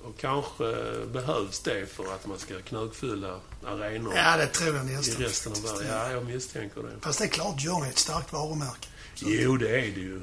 [0.05, 0.64] Och kanske
[1.12, 5.22] behövs det för att man ska knökfylla arenor ja, det tror jag i nästan.
[5.25, 5.87] resten av världen.
[5.96, 6.90] Ja, jag misstänker det.
[7.01, 8.88] Fast det är klart, Johnny är ett starkt varumärke.
[9.14, 10.22] Så- Jo, det är det ju.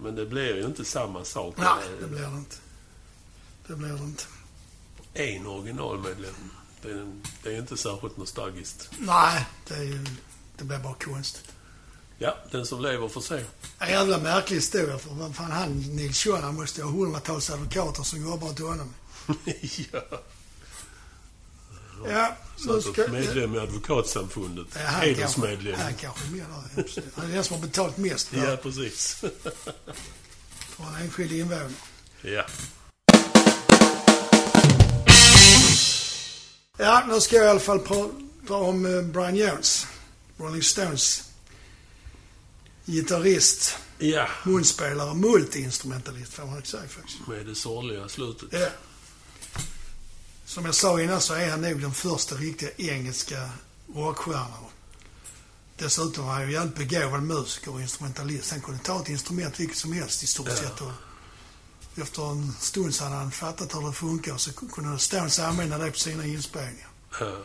[0.00, 1.54] Men det blir ju inte samma sak.
[1.56, 2.56] Nej, det blir det inte.
[3.66, 4.24] Det blir det inte.
[5.14, 6.34] En originalmedlem.
[6.82, 8.90] Det är, det är inte särskilt nostalgiskt.
[8.98, 10.06] Nej, det är ju...
[10.56, 11.52] Det blir bara konstigt.
[12.18, 13.44] Ja, den som lever får se.
[13.78, 14.98] En jävla märklig historia.
[14.98, 18.94] För vad fan, han, Nils Schön, han måste ha hundratals advokater som jobbar åt honom.
[19.92, 20.00] ja.
[22.08, 23.08] Ja, nu ska...
[23.08, 24.66] medlem i Advokatsamfundet.
[24.74, 25.74] Ja, Hedersmedlem.
[25.80, 26.40] han kanske är med
[26.74, 26.82] där.
[26.82, 27.08] absolut.
[27.14, 29.14] Han är den som har betalt mest Ja, precis.
[30.76, 31.70] för en enskild invånare.
[32.22, 32.44] ja.
[36.80, 39.86] Ja, nu ska jag i alla fall prata om eh, Brian Jones.
[40.36, 41.22] Rolling Stones
[42.86, 47.26] gitarrist, Ja, munspelare, multiinstrumentalist får man säga faktiskt.
[47.28, 48.48] med det sorgliga slutet.
[48.52, 48.68] Ja.
[50.48, 53.50] Som jag sa innan så är han nog den första riktiga engelska
[53.94, 54.64] rockstjärnan.
[55.76, 58.50] Dessutom var han ju jävligt begåvad musiker och instrumentalist.
[58.50, 60.56] Han kunde ta ett instrument vilket som helst i stort Ja.
[60.56, 60.80] sett.
[60.80, 60.92] Och
[61.96, 65.78] efter en stund så hade han fattat hur det funkar och så kunde Stones använda
[65.78, 66.88] det på sina inspelningar.
[67.20, 67.36] Ja.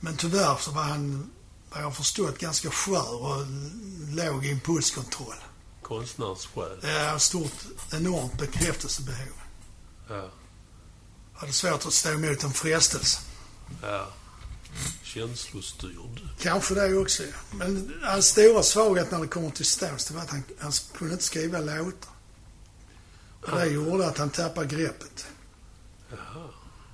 [0.00, 1.30] Men tyvärr så var han,
[1.70, 3.46] vad jag förstått, ganska skör och
[4.08, 5.36] låg impulskontroll.
[5.82, 6.78] Konstnärssjäl.
[6.82, 7.52] Ja, stort,
[7.92, 9.32] enormt bekräftelsebehov.
[10.08, 10.30] Ja.
[11.40, 13.20] Hade svårt att stå emot en frestelse.
[13.82, 14.08] ja.
[15.02, 16.20] Känslostyrd.
[16.40, 17.28] Kanske det också, ja.
[17.52, 21.12] Men hans stora svaghet när det kommer till Stones, det var att han, han kunde
[21.14, 22.10] inte skriva låtar.
[23.42, 25.26] Och det gjorde att han tappade greppet
[26.10, 26.48] Jaha.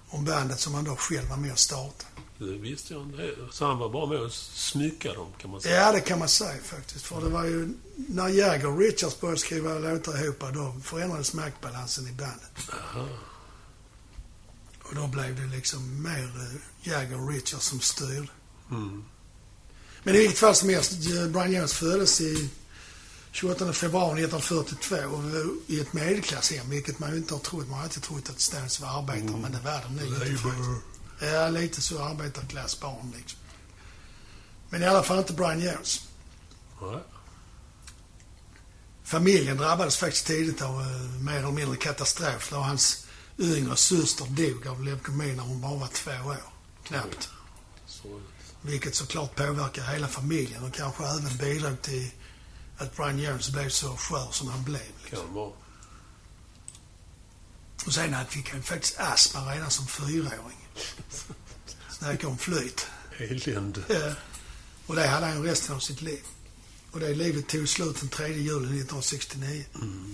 [0.09, 2.05] om bandet som han då själv var med och startade.
[2.39, 3.35] Det visste jag inte.
[3.53, 5.77] Så han var bara med och smycka dem, kan man säga.
[5.81, 7.05] Ja, det kan man säga faktiskt.
[7.07, 12.09] För det var ju när Jagger och Richards började skriva låtar ihop, då förändrades maktbalansen
[12.09, 12.53] i bandet.
[12.69, 13.09] Jaha.
[14.89, 18.29] Och då blev det liksom mer eh, Jagger och Richards som styrde.
[18.71, 19.05] Mm.
[20.03, 20.93] Men i vilket fall som helst,
[21.29, 22.51] Brian Jones föddes i
[23.33, 27.69] 28 februari 1942 och var i ett medelklasshem, vilket man ju inte har trott.
[27.69, 31.27] Man har alltid trott att Stones var arbetare, men det var de nog inte.
[31.27, 33.39] Ja, lite så arbetarklassbarn liksom.
[34.71, 36.01] Men i alla fall inte Brian Jones.
[39.05, 43.06] Familjen drabbades faktiskt tidigt av eh, mer eller mindre katastrof då hans
[43.39, 46.53] yngre syster dog av leukemi när hon bara var två år.
[46.85, 47.31] Knappt.
[47.87, 48.21] Så,
[48.63, 52.11] Vilket såklart påverkar hela familjen och kanske även bidrog till
[52.79, 54.93] att Brian Jones blev så skör som han blev.
[55.05, 55.53] Liksom.
[57.87, 60.69] Och sen fick han faktiskt astma redan som fyraåring.
[61.91, 62.87] Snacka om flyt.
[63.19, 63.83] Elände.
[63.89, 64.13] Ja.
[64.87, 66.23] Och det hade han resten av sitt liv.
[66.93, 69.65] Och det livet tog slut den 3 juli 1969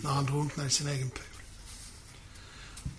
[0.02, 1.31] när han drunknade i sin egen pool.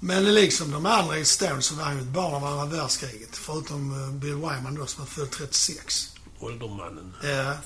[0.06, 3.38] Men liksom de andra i Stones så var han ju ett barn av andra världskriget.
[3.38, 6.10] Förutom eh, Bill Wyman då som var född 36.
[6.40, 7.14] Åldermannen.
[7.24, 7.58] Ja.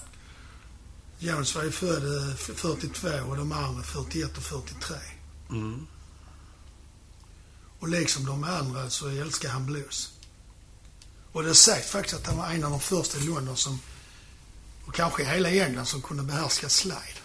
[1.20, 4.96] Jones var ju född eh, f- 42 och de andra 41 och 43.
[5.50, 5.88] Mm.
[7.80, 10.12] Och liksom de andra så älskar han blues.
[11.32, 13.80] Och det sägs faktiskt att han var en av de första i London som,
[14.86, 17.20] och kanske i hela England, som kunde behärska slide.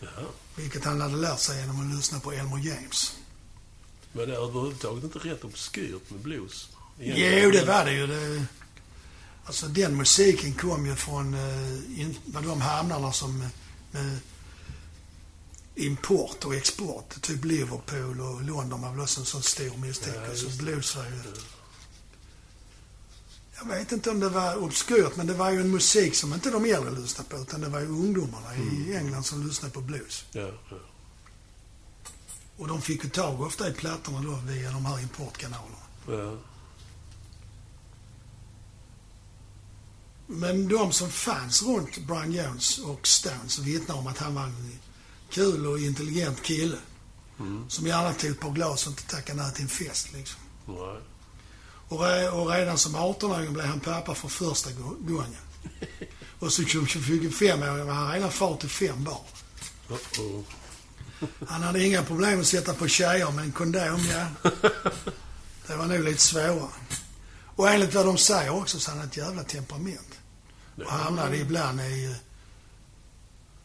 [0.00, 0.26] Jaha.
[0.56, 3.12] Vilket han hade lärt sig genom att lyssna på Elmer James.
[4.12, 6.68] Men det är överhuvudtaget inte rätt obskyrt med blues.
[6.98, 8.06] Jo, det var det ju.
[8.06, 8.44] Det,
[9.44, 13.48] alltså den musiken kom ju från eh, in, de hamnarna som eh,
[13.92, 14.18] med
[15.74, 17.22] import och export.
[17.22, 20.34] Typ Liverpool och London var väl också en sån stor misstänker.
[20.34, 21.22] Ja, blues var ju...
[23.54, 26.50] Jag vet inte om det var obskyrt, men det var ju en musik som inte
[26.50, 30.24] de äldre lyssnade på, utan det var ju ungdomarna i England som lyssnade på blues.
[30.32, 30.76] Ja, ja.
[32.62, 35.76] Och de fick ju tag ofta i plattorna då via de här importkanalerna.
[36.08, 36.36] Ja.
[40.26, 44.78] Men de som fanns runt Brian Jones och Stones vittnar om att han var en
[45.30, 46.76] kul och intelligent kille.
[47.38, 47.70] Mm.
[47.70, 50.40] Som gärna tog ett par glas och inte tackade nej till en fest liksom.
[50.66, 51.00] Nej.
[51.88, 54.70] Och, och redan som 18-åring blev han pappa för första
[55.00, 55.36] gången.
[56.38, 59.26] och så som 25-åring var han redan far till fem barn.
[59.90, 60.44] Uh -oh.
[61.48, 64.50] Han hade inga problem att sätta på tjejer, men kondom, ja.
[65.66, 66.68] Det var nog lite svårare.
[67.56, 70.18] Och enligt vad de säger också så hade han ett jävla temperament.
[70.76, 72.16] Det Och hamnade ibland i eh,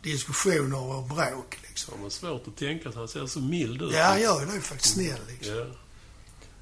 [0.04, 1.94] diskussioner och bråk liksom.
[1.94, 3.00] har man svårt att tänka sig.
[3.00, 3.94] Han ser så mild ut.
[3.94, 5.74] Ja, han gör ju det faktiskt snäll liksom.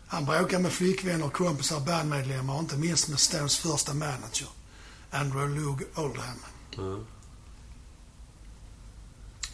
[0.07, 4.47] Han bråkade med flickvänner, kompisar, bandmedlemmar och inte minst med Stones första manager,
[5.11, 6.39] Andrew Loog Oldham.
[6.77, 6.99] Ja.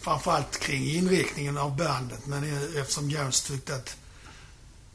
[0.01, 2.43] Framförallt kring inriktningen av bandet, men
[2.77, 3.97] eftersom Jones tyckte att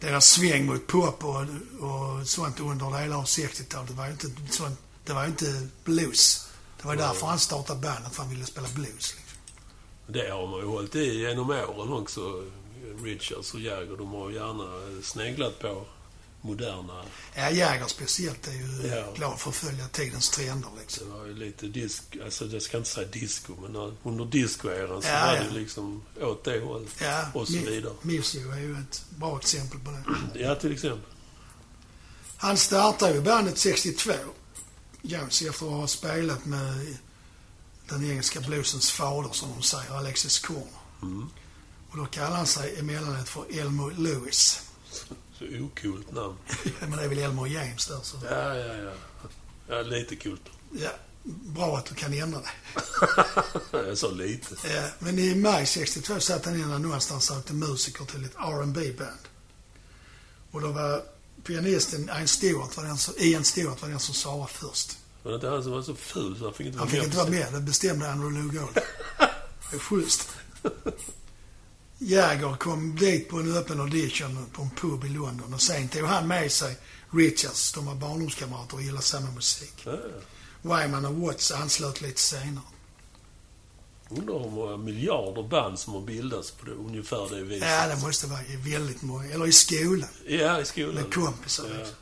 [0.01, 1.41] deras sväng mot pop och,
[1.81, 6.49] och sånt under delar av 60-talet, det var ju inte sånt, det var inte blues.
[6.81, 9.15] Det var ju därför han startade bandet, för han ville spela blues.
[9.17, 9.39] Liksom.
[10.07, 12.45] Det har man ju hållit i genom åren också.
[13.05, 15.87] Richards och Jagger, de har gärna sneglat på
[16.47, 17.05] moderna...
[17.35, 19.13] Ja, Jagger speciellt är ju Ja.
[19.17, 21.09] glad för att följa tidens trender liksom.
[21.11, 22.03] Det var ju lite disk...
[22.25, 25.43] Alltså jag ska inte säga disco, men under discoeran så Ja, var ja.
[25.43, 26.89] det liksom åt det hållet.
[27.01, 27.95] Ja, Och så vidare.
[28.03, 30.41] Missio är ju ett bra exempel på det.
[30.41, 31.11] Ja, till exempel.
[32.37, 34.13] Han startade ju bandet 62,
[35.03, 36.97] Jones, efter att ha spelat med
[37.89, 40.67] den engelska bluesens fader, som de säger, Alexis Korner.
[41.03, 41.29] Mm.
[41.91, 44.61] Och då kallar han sig emellanåt för Elmo Lewis.
[45.61, 46.37] Okult namn.
[46.81, 48.17] Men det är väl Elmo James där, så...
[48.31, 48.93] Ja, ja, ja.
[49.69, 50.43] Ja, lite kult.
[50.73, 50.91] Ja,
[51.25, 52.51] bra att du kan ändra dig.
[53.89, 54.55] jag sa lite.
[54.75, 58.25] Ja, men i maj 62 satt han in en annons där han sökte musiker till
[58.25, 59.29] ett R&B band
[60.51, 61.03] Och då var
[61.45, 64.99] pianisten Ian Stewart, var den som, Ian Stewart var den som svarade först.
[65.23, 67.01] Var det inte han som var så ful så han fick inte Han vara fick
[67.01, 68.79] med inte på vara med, det bestämde Andrew Lou Gold.
[69.71, 70.29] Det är schysst.
[71.99, 76.05] Jagger kom dit på en öppen audition på en pub i London och sen tog
[76.05, 76.77] han med sig
[77.11, 79.73] Richards, de var barndomskamrater och gillade samma musik.
[79.87, 79.97] Ja.
[80.63, 82.65] Wyman och Watts anslöt lite senare.
[84.09, 87.69] Undrar hur många miljarder band som har bildats på det, ungefär det viset.
[87.69, 89.25] Ja, det måste vara väldigt många.
[89.25, 90.95] Eller i skolan, Ja, i skolan.
[90.95, 91.65] med kompisar.
[91.73, 91.79] Ja.
[91.79, 91.95] Liksom.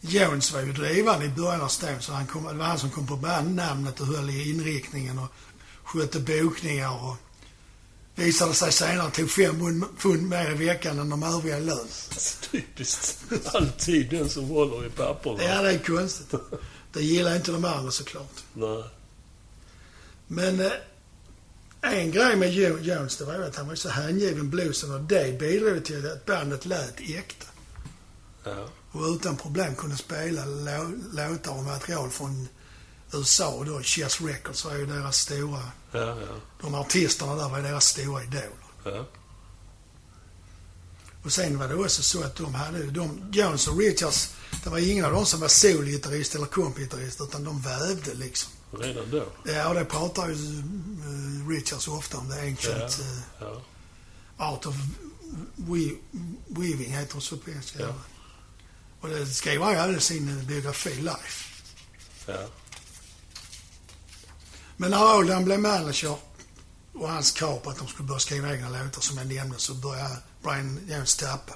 [0.00, 2.90] Jones var ju drivande i början av Stones, så han kom, det var han som
[2.90, 5.28] kom på bandnamnet och höll i inriktningen och
[5.84, 7.16] skötte bokningar och
[8.16, 11.86] visade sig senare tog fem pund- mer i veckan än de övriga i lön.
[12.50, 13.18] Typiskt.
[13.44, 15.42] Alltid den som håller i papperna.
[15.42, 16.34] Ja, det är konstigt.
[16.92, 18.44] Det gillar inte de andra såklart.
[18.54, 18.84] Nej.
[20.26, 20.72] Men eh,
[21.82, 25.00] en grej med Jo- Jones, det var ju att han var så hängiven bluesen och
[25.00, 27.46] det bidrog till att bandet lät äkta.
[28.44, 28.68] Ja.
[28.92, 32.48] Och utan problem kunde spela lå- låtar och material från
[33.18, 33.82] USA då.
[33.82, 35.62] Chess Records var ju deras stora...
[35.92, 36.16] Ja, ja.
[36.60, 38.50] De artisterna där var ju deras stora idoler.
[38.84, 39.06] Ja.
[41.24, 44.78] Och sen var det också så att de hade de, Jones och Richards, det var
[44.78, 48.52] ingen av dem som var solgitarrist eller kompgitarrist utan de vävde liksom.
[48.80, 49.26] Redan då.
[49.44, 52.28] Ja, och det pratar ju eh, Richards ofta om.
[52.28, 53.62] Det ancient eh, Ja.
[54.36, 54.74] art of
[55.56, 55.90] we,
[56.48, 57.94] weaving heter det så på engelska.
[59.00, 61.62] Och det skriver han ju i sin eh, biografi Life.
[62.26, 62.46] Ja.
[64.76, 66.16] Men när Oldham blev manager
[66.92, 69.74] och hans krav på att de skulle börja skriva egna låtar som jag nämnde så
[69.74, 71.54] började Brian Jones tappa.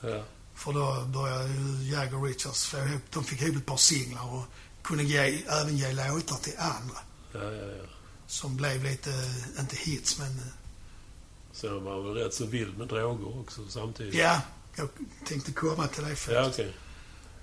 [0.00, 0.24] Ja.
[0.54, 4.34] För då började ju Jagger och Richards få ihop, de fick ihop ett par singlar
[4.34, 4.44] och
[4.82, 6.98] kunde ge, även ge låtar till andra.
[7.32, 7.84] Ja, ja, ja.
[8.26, 9.10] Som blev lite,
[9.60, 10.44] inte hits men, eh,
[11.52, 14.14] Så han var väl rätt så vild med droger också samtidigt.
[14.14, 14.40] ja,
[14.76, 14.88] jag
[15.28, 16.60] tänkte komma till det Ja, först.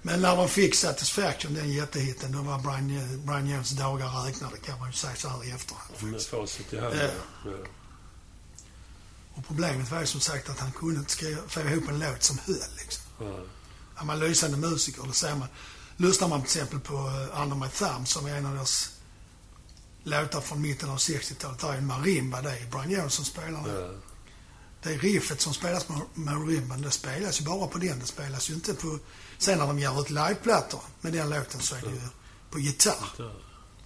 [0.02, 4.80] Men när de fick Satisfaction, den jättehitten, då var Brian, Brian Jones dagar räknade kan
[4.80, 6.12] man ju säga så här i efterhand.
[6.12, 6.96] Med facit i hand.
[7.46, 7.52] Ja.
[9.34, 12.24] Och problemet var ju som sagt att han kunde inte skriva, få ihop en låt
[12.24, 13.04] som höll liksom.
[13.20, 13.40] Ja.
[13.96, 15.48] Han var lysande musiker, det ser man.
[15.98, 18.92] Lyssnar man till exempel på uh, Under My Thumb som är en av deras
[20.04, 21.60] låtar från mitten av 60-talet.
[21.60, 24.02] Där är en marimba, det är Brian Jones som spelar den.
[24.84, 28.00] Det riffet som spelas på marimban, det spelas ju bara på den.
[28.00, 29.00] Det spelas ju inte på...
[29.42, 32.02] Sen när de gör ut liveplattor med den låten så är det ju
[32.50, 33.10] på gitarr.
[33.18, 33.34] Där.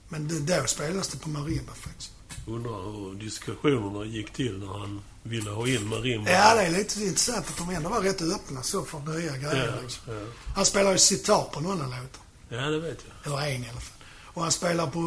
[0.09, 2.11] Men det, då spelas det på marimba faktiskt.
[2.47, 6.31] Undrar hur diskussionerna gick till när han ville ha in marimba.
[6.31, 9.73] Ja, det är lite intressant att de ändå var rätt öppna så för nya grejer
[9.75, 10.13] ja, liksom.
[10.13, 10.25] ja.
[10.55, 12.21] Han spelar ju sitar på några låtar.
[12.49, 13.33] ja, det vet jag.
[13.33, 13.99] Eller en i alla fall.
[14.23, 14.99] Och han spelar på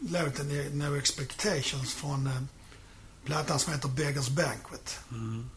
[0.00, 2.42] låten No Expectations från eh,
[3.24, 4.98] plattan som heter Beggars Banquet.
[5.10, 5.50] Mm.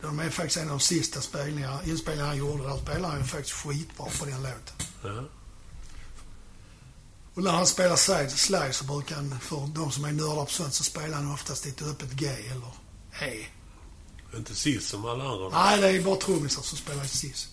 [0.00, 2.62] De är faktiskt en av de sista spelningar, inspelningarna han gjorde.
[2.62, 4.76] Där spelar han faktiskt skitbra på den låten.
[5.02, 5.24] Ja.
[7.34, 10.50] Och när han spelar slide, slide så brukar han, för de som är nördar på
[10.50, 12.72] sånt, så spelar han oftast ett öppet G eller
[13.20, 13.46] E.
[14.36, 15.48] Inte sist som alla andra.
[15.48, 17.48] Nej, det är bara trummisar som spelar i cis.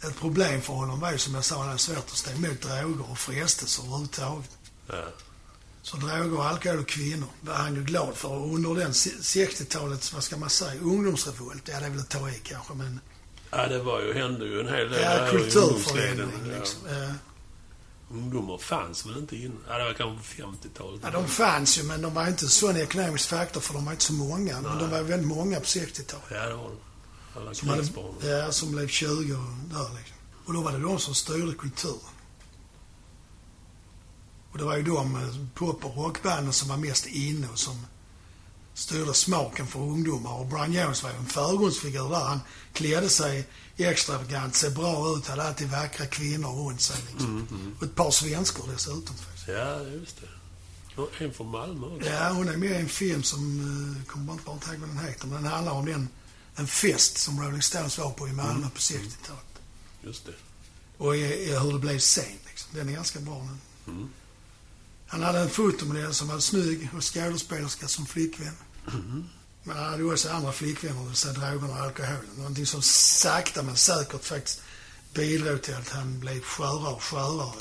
[0.00, 2.62] Ett problem för honom var ju som jag sa, det är svårt att stå emot
[2.62, 4.50] droger och frestelser överhuvudtaget.
[4.86, 5.08] Ja.
[5.84, 8.28] Så droger, alkohol och kvinnor var han ju glad för.
[8.28, 12.30] Och under den 60-talets, vad ska man säga, ungdomsrevolt, ja det är väl att ta
[12.30, 13.00] i kanske, men
[13.50, 16.80] ja, det var ju, hände ju en hel del ja, kulturförändring liksom.
[16.88, 17.12] Ja.
[18.10, 19.58] Ungdomar fanns väl inte innan?
[19.68, 21.00] Ja, det var kanske på 50-talet.
[21.04, 23.92] Ja, de fanns ju, men de var inte en sån ekonomisk faktor för de var
[23.92, 24.60] inte så många.
[24.60, 24.80] Men Nej.
[24.80, 26.26] de var väldigt många på 60-talet.
[26.30, 26.76] Ja, det var de.
[27.40, 27.84] Alla Som, hade,
[28.28, 30.16] ja, som blev 20 och där liksom.
[30.44, 32.13] Och då var det de som styrde kulturen.
[34.54, 37.86] Och det var ju de eh, pop och rockbanden som var mest inne och som
[38.74, 40.32] styrde smaken för ungdomar.
[40.32, 42.24] Och Brian Jones var ju en förgrundsfigur där.
[42.24, 42.40] Han
[42.72, 43.46] klädde sig
[43.76, 47.30] extravagant, ser bra ut, hade alltid vackra kvinnor runt sig liksom.
[47.30, 47.74] Mm, mm.
[47.78, 49.48] Och ett par svenskor dessutom faktiskt.
[49.48, 51.00] Ja, just det.
[51.02, 52.10] Och en från Malmö också.
[52.10, 54.98] Ja, hon är med i en film som, eh, kommer inte bara ihåg vad den
[54.98, 56.08] heter, men den handlar om den,
[56.56, 58.70] en fest som Rolling Stones var på i Malmö Mm.
[58.70, 59.44] på 60-talet.
[60.02, 60.32] Just det.
[60.98, 62.70] Och hur det blev sen liksom.
[62.74, 63.60] Den är ganska bra den.
[63.94, 64.08] Mm.
[65.06, 68.56] Han hade en fotomodell som var snygg och skådespelerska som flickvän.
[68.92, 69.24] Mm.
[69.62, 72.26] Men han hade också andra flickvänner, det vill säga drogerna och alkoholen.
[72.36, 74.62] Någonting som sakta men säkert faktiskt
[75.14, 77.52] bidrog till att han blev skörare och skörare.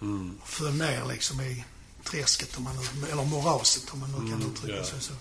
[0.00, 0.38] Mm.
[0.42, 1.64] Och föll ner liksom i
[2.04, 4.84] träsket, om man nu, eller moraset om man nu kan Mm, uttrycka ja.
[4.84, 5.12] sig så.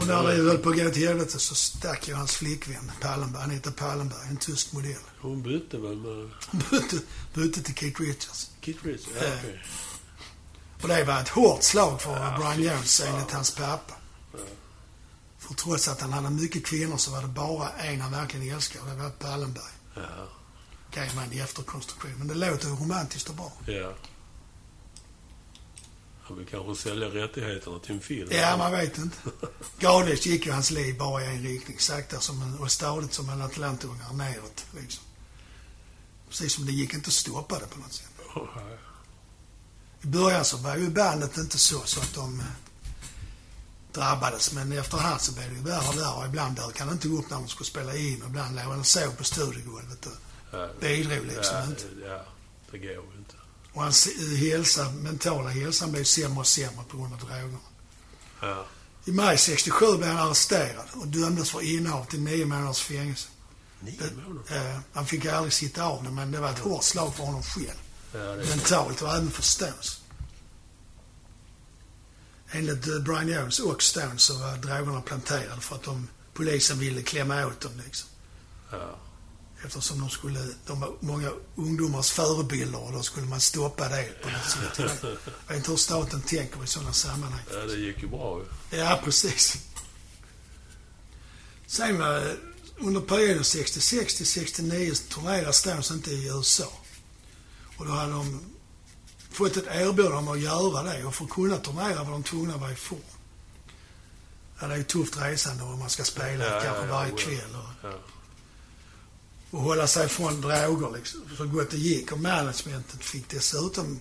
[0.00, 3.42] Och när det höll på att gå till helvete så stack ju hans flickvän Pallenberg,
[3.42, 5.00] Anita Pallenberg, en tysk modell.
[5.20, 6.98] Hon bytte väl med Hon bytte,
[7.34, 8.50] bytte till Keith Richards.
[8.66, 9.08] Kit Richards?
[9.20, 9.32] Ja, Ja.
[9.38, 9.62] okej.
[10.82, 13.94] Och det var ett hårt slag för Ja, Brian Jones enligt hans pappa.
[14.32, 14.38] Ja.
[15.38, 18.84] För trots att han hade mycket kvinnor så var det bara en han verkligen älskade
[18.84, 19.64] och det var Pallenberg.
[19.94, 20.02] Ja.
[20.90, 22.12] Kan man i efterkonstruktion.
[22.18, 23.52] Men det låter romantiskt och bra.
[23.66, 23.92] ja.
[26.22, 28.28] Han vill kanske sälja rättigheterna till en film.
[28.32, 29.16] Ja, man vet inte.
[29.78, 31.78] Gradvis gick ju hans liv bara i en riktning.
[31.78, 34.64] Sakta som en, och stadigt som en atlantungare neråt.
[34.80, 35.04] Liksom.
[36.28, 38.06] Precis som det gick inte att stoppa det på något sätt.
[40.02, 42.46] I början så var ju bandet inte så, så att de eh,
[43.92, 44.52] drabbades.
[44.52, 46.14] Men efterhand så blev det ju värre och värre.
[46.16, 48.22] Och ibland dök han inte upp när de skulle spela in.
[48.22, 50.12] Och ibland låg han och sov på studiogolvet och
[50.52, 50.68] Ja.
[50.80, 51.84] bidrog liksom ja, inte.
[52.06, 52.24] ja,
[52.70, 53.34] det går ju inte.
[53.72, 57.58] Och hans eh, hälsa, mentala hälsan blev sämre och sämre på grund av drogerna.
[58.40, 58.66] Ja.
[59.04, 63.28] I maj 67 blev han arresterad och dömdes för innehav till nio månaders fängelse.
[63.80, 64.70] Nio Det- månader?
[64.74, 67.42] Eh, han fick aldrig sitta av det, men det var ett hårt slag för honom
[67.42, 67.78] själv.
[68.12, 70.00] Mentalt och även för Stones.
[72.50, 77.02] Enligt eh, Brian Jones och Stones så var drogerna planterade för att de, polisen ville
[77.02, 78.08] klämma åt dem liksom.
[78.70, 78.98] Ja.
[79.64, 84.28] Eftersom de skulle, de var många ungdomars förebilder och då skulle man stoppa det på
[84.30, 84.78] något sätt.
[85.02, 87.40] Jag vet- inte hur staten tänker i sådana sammanhang.
[87.52, 88.40] ja, det gick ju bra
[88.70, 88.78] ju.
[88.78, 89.58] Ja, precis.
[91.66, 92.36] Sen var
[92.78, 96.72] under perioden 66 till 69 så turnerade Stones inte i USA.
[97.76, 98.40] Och då hade de
[99.30, 102.54] fått ett erbjudande om att göra det och för att kunna turnera var de tvungna
[102.54, 103.00] att vara i form.
[104.60, 107.10] Ja, det är ju tufft resande om man ska spela Ja, ja, kanske ja, varje
[107.10, 107.16] ja.
[107.16, 107.92] kväll och, Ja.
[109.50, 112.12] och hålla sig från droger liksom, så gott det gick.
[112.12, 114.00] Och managementet fick dessutom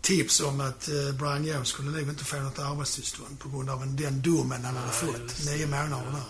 [0.00, 3.82] tips om att eh, Brian Jones skulle nog inte få något arbetstillstånd på grund av
[3.82, 5.44] en, den domen han hade fått.
[5.46, 6.22] Nio månader där.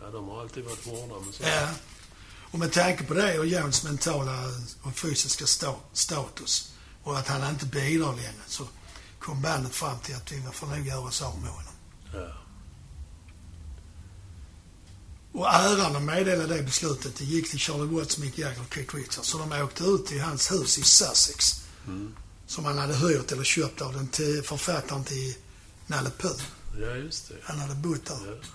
[0.00, 1.48] ja, de har alltid varit hårda med sånt.
[1.48, 1.68] Ja.
[2.54, 4.32] Och med tanke på det och Jones mentala
[4.82, 8.68] och fysiska sta- status och att han inte bidrar längre så
[9.20, 11.72] kom bandet fram till att vi får nog göra oss av med honom.
[12.12, 12.28] Ja.
[15.32, 18.96] Och äran att meddela det beslutet det gick till Charlie Watts, Mick Jagger och Keith
[18.96, 19.28] Richards.
[19.28, 22.14] Så de åkte ut till hans hus i Sussex Mm.
[22.46, 25.34] som han hade hyrt eller köpt av den till författaren till
[25.86, 26.40] Nalle Puh.
[26.80, 27.34] ja, just det.
[27.42, 28.14] Han hade bott där.
[28.26, 28.46] Ja.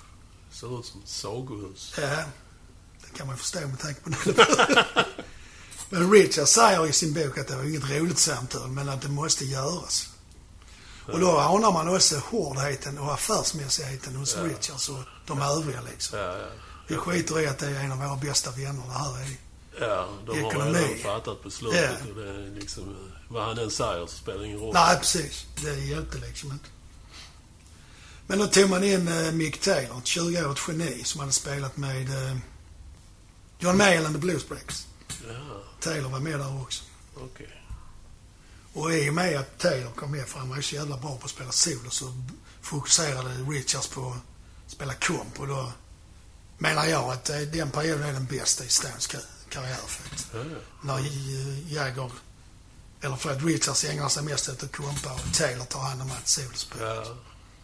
[0.52, 1.94] Ser ut som ett sagohus.
[1.98, 2.24] Ja,
[3.12, 4.84] det kan man förstå med tanke på Puh.
[5.90, 9.10] Men Richard säger i sin bok att det var inget roligt samtal, men att det
[9.10, 10.10] måste göras.
[11.12, 14.44] Och då anar man också hårdheten och affärsmässigheten hos Ja.
[14.44, 16.20] Richards och de övriga liksom.
[16.20, 16.48] Ja, ja.
[16.88, 19.28] Vi skiter i att det är en av våra bästa vänner det här är.
[19.90, 20.80] Ja, de har Ekonomi.
[20.80, 21.92] redan fattat beslutet.
[22.06, 22.10] Ja.
[22.12, 22.96] Och det är liksom,
[23.30, 24.74] vad han än säger så spelar det ingen roll.
[24.74, 25.46] Nej, precis.
[25.64, 26.66] Det hjälpte liksom inte.
[28.28, 32.10] Men då tog man in eh, Mick Taylor, ett 20-årigt geni som hade spelat med
[32.10, 32.38] eh,
[33.60, 34.86] John Mayall and the Bluesbreakers.
[35.28, 36.84] Ja, Taylor var med där också.
[37.18, 37.56] okej.
[38.74, 41.18] Och i och med att Taylor kom med, för han var ju så jävla bra
[41.18, 42.14] på att spela solo, så
[42.62, 44.10] fokuserade Richards på
[44.66, 45.40] att spela komp.
[45.40, 45.72] Och då
[46.58, 50.28] menar jag att eh, den perioden är den bästa i Stones ka- karriär faktiskt.
[50.34, 50.44] Ja.
[50.84, 51.00] När
[51.74, 52.12] Jagger,
[53.02, 56.28] eller Fred Richards ägnar sig mest åt att kompa och Taylor tar hand om allt
[56.28, 56.78] solospel.
[56.82, 57.16] Ja,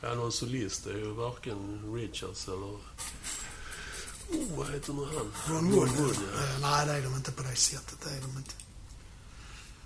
[0.01, 2.77] ja, någon solist är ju varken Richards eller...
[4.29, 5.33] Oh, vad heter nu han?
[5.55, 5.89] Ron Wood.
[5.89, 6.43] Wood ja.
[6.43, 7.97] Eh, nej, det är de inte på det sättet.
[8.03, 8.51] Det är de inte.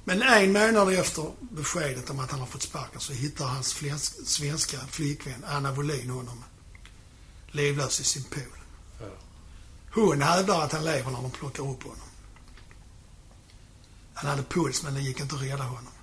[0.03, 4.25] Men en månad efter beskedet om att han har fått sparken så hittar hans flensk-
[4.25, 6.43] svenska flickvän Anna Wollin honom
[7.51, 8.43] livlös i sin pool.
[8.99, 9.05] Ja.
[9.93, 12.07] Hon hävdar att han lever när de plockar upp honom.
[14.13, 15.93] Han hade puls, men det gick inte att rädda honom.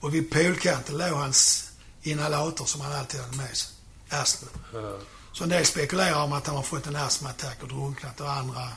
[0.00, 1.70] Och vid poolkanten låg hans
[2.02, 3.72] inhalator som han alltid hade med sig.
[4.10, 4.48] Astma.
[4.72, 4.98] Ja.
[5.36, 8.68] Så en del spekulerar om att han har fått en astmaattack och drunknat och andra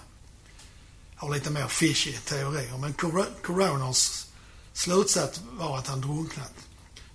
[1.15, 2.77] har lite mer fishy teorier.
[2.77, 4.25] Men cor- coroners
[4.73, 6.53] slutsats var att han drunknat.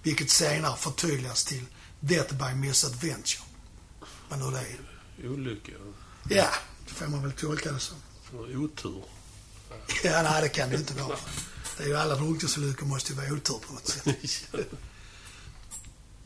[0.02, 1.64] Vilket senare förtydligas till
[2.00, 3.42] death by misadventure.
[4.28, 5.28] Vad nu det är.
[5.30, 5.72] Olycka.
[6.30, 6.48] Ja,
[6.88, 7.96] det får man väl tolka det som.
[8.30, 9.02] För Otur.
[10.04, 11.16] Ja, nej, det kan det inte vara.
[11.76, 14.04] Det är ju alla drunkningsolyckor måste ju vara otur på något sätt.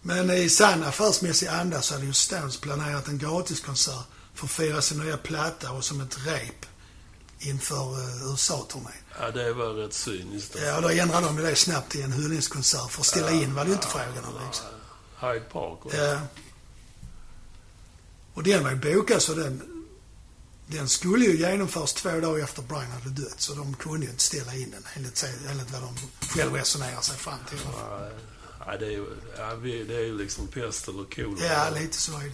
[0.03, 4.82] Men i sann affärsmässig anda så hade ju Stones planerat en gratiskonsert för att fira
[4.82, 6.66] sin nya platta och som ett rep
[7.38, 8.92] inför uh, USA-turnén.
[9.20, 10.57] ja, det var rätt cyniskt.
[10.62, 12.90] Ja, och då ändrade de det snabbt till en hyllningskonsert.
[12.90, 14.66] För att ställa in var det ju inte frågan om liksom.
[15.20, 15.84] Hyde Park.
[15.84, 15.90] va?
[15.92, 16.20] Ja.
[18.34, 19.84] Och den var ju bokad så den,
[20.66, 23.40] den skulle ju genomföras två dagar efter Brian hade dött.
[23.40, 25.96] Så de kunde ju inte ställa in den enligt, enligt vad de
[26.28, 27.59] själva resonerar sig fram till.
[27.64, 28.09] Ja,
[28.76, 29.06] det är ju
[29.84, 31.52] det är ju liksom pest eller kolera.
[31.52, 32.32] Ja, lite så är det.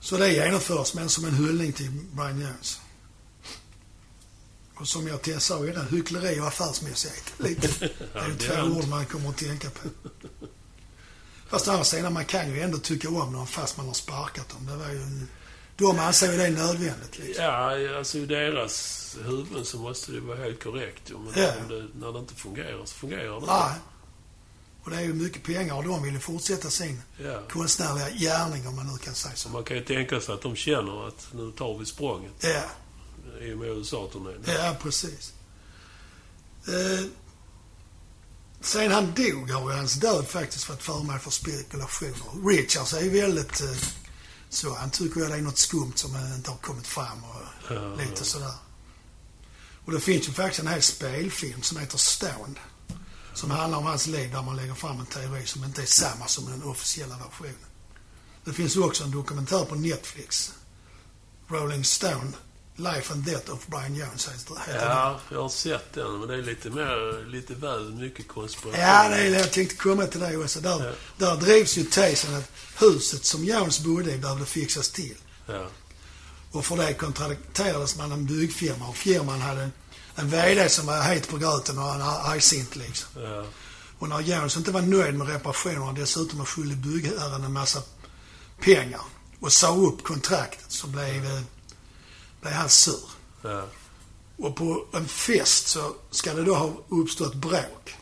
[0.00, 2.80] Så det genomförs, men som en hyllning till Brian Jones.
[4.74, 7.32] Och som jag sa innan, hyckleri och affärsmässighet.
[7.38, 7.68] Lite.
[8.12, 9.88] Det är ju två är ord man kommer att tänka på.
[11.48, 14.48] Fast å andra sidan, man kan ju ändå tycka om någon fast man har sparkat
[14.48, 14.66] dem.
[14.66, 15.28] Det var ju en...
[15.76, 15.98] De
[16.32, 17.44] ju det nödvändigt liksom.
[17.44, 21.10] Ja, alltså i deras huvuden så måste det vara helt korrekt.
[21.10, 21.52] Men Ja.
[21.68, 23.74] det, när det inte fungerar så fungerar det Nej.
[24.84, 27.42] Och det är ju mycket pengar och de vill ju fortsätta sin Ja.
[27.50, 30.56] konstnärliga gärning om man nu kan säga Så man kan ju tänka sig att de
[30.56, 32.62] känner att nu tar vi språnget Ja,
[33.40, 34.44] i och med USA-turnén.
[34.46, 35.32] ja precis.
[36.68, 37.04] Eh,
[38.60, 42.48] sen han dog har ju hans död faktiskt varit föremål för spekulationer.
[42.48, 43.76] Richards är ju väldigt eh,
[44.48, 44.74] så.
[44.74, 47.94] Han tycker ju att det är något skumt som inte har kommit fram och Ja,
[47.94, 48.24] lite ja.
[48.24, 48.54] sådär.
[49.84, 52.56] Och det finns ju faktiskt en hel spelfilm som heter Stoned.
[53.34, 56.26] Som handlar om hans liv där man lägger fram en teori som inte är samma
[56.26, 57.54] som den officiella versionen.
[58.44, 60.52] Det finns ju också en dokumentär på Netflix.
[61.48, 62.32] Rolling Stone,
[62.76, 64.56] Life and Death of Brian Jones heter.
[64.88, 68.80] Ja, jag har sett den, men det är lite mer, lite väl mycket konspiration.
[68.80, 70.60] Ja, det är det jag tänkte komma till det också.
[70.60, 70.92] Där, Ja.
[71.26, 75.16] där drivs ju tesen att huset som Jones bodde i behövde fixas till.
[75.46, 75.66] Ja,
[76.52, 79.72] Och för det kontrakterades man en byggfirma och firman hade en
[80.16, 83.22] VD som var het på gröten och en argsint liksom.
[83.22, 83.44] ja,
[83.98, 87.82] Och när Jones inte var nöjd med reparationerna och dessutom var skyldig byggherren en massa
[88.60, 89.00] pengar
[89.40, 91.40] och sa upp kontraktet så blev, eh,
[92.40, 93.00] blev han sur.
[93.42, 93.66] ja.
[94.36, 97.96] Och på en fest så ska det då ha uppstått bråk.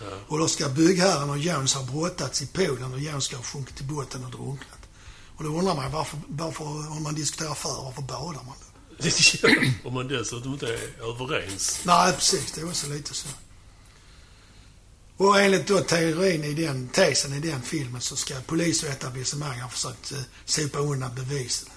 [0.00, 0.06] Ja.
[0.28, 3.76] Och då ska byggherren och Jones ha brottats i poolen och Jones ska ha sjunkit
[3.76, 4.78] till botten och drunknat.
[5.36, 8.73] Och då undrar man varför, varför om man diskuterar för, varför badar man då?
[9.84, 11.80] Om man dessutom inte är överens.
[11.84, 12.52] Nej, precis.
[12.52, 13.28] Det är också lite så.
[15.16, 19.60] Och enligt då teorin i den, tesen i den filmen så ska polis och etablissemang
[19.60, 21.68] ha försökt eh, sopa undan bevisen.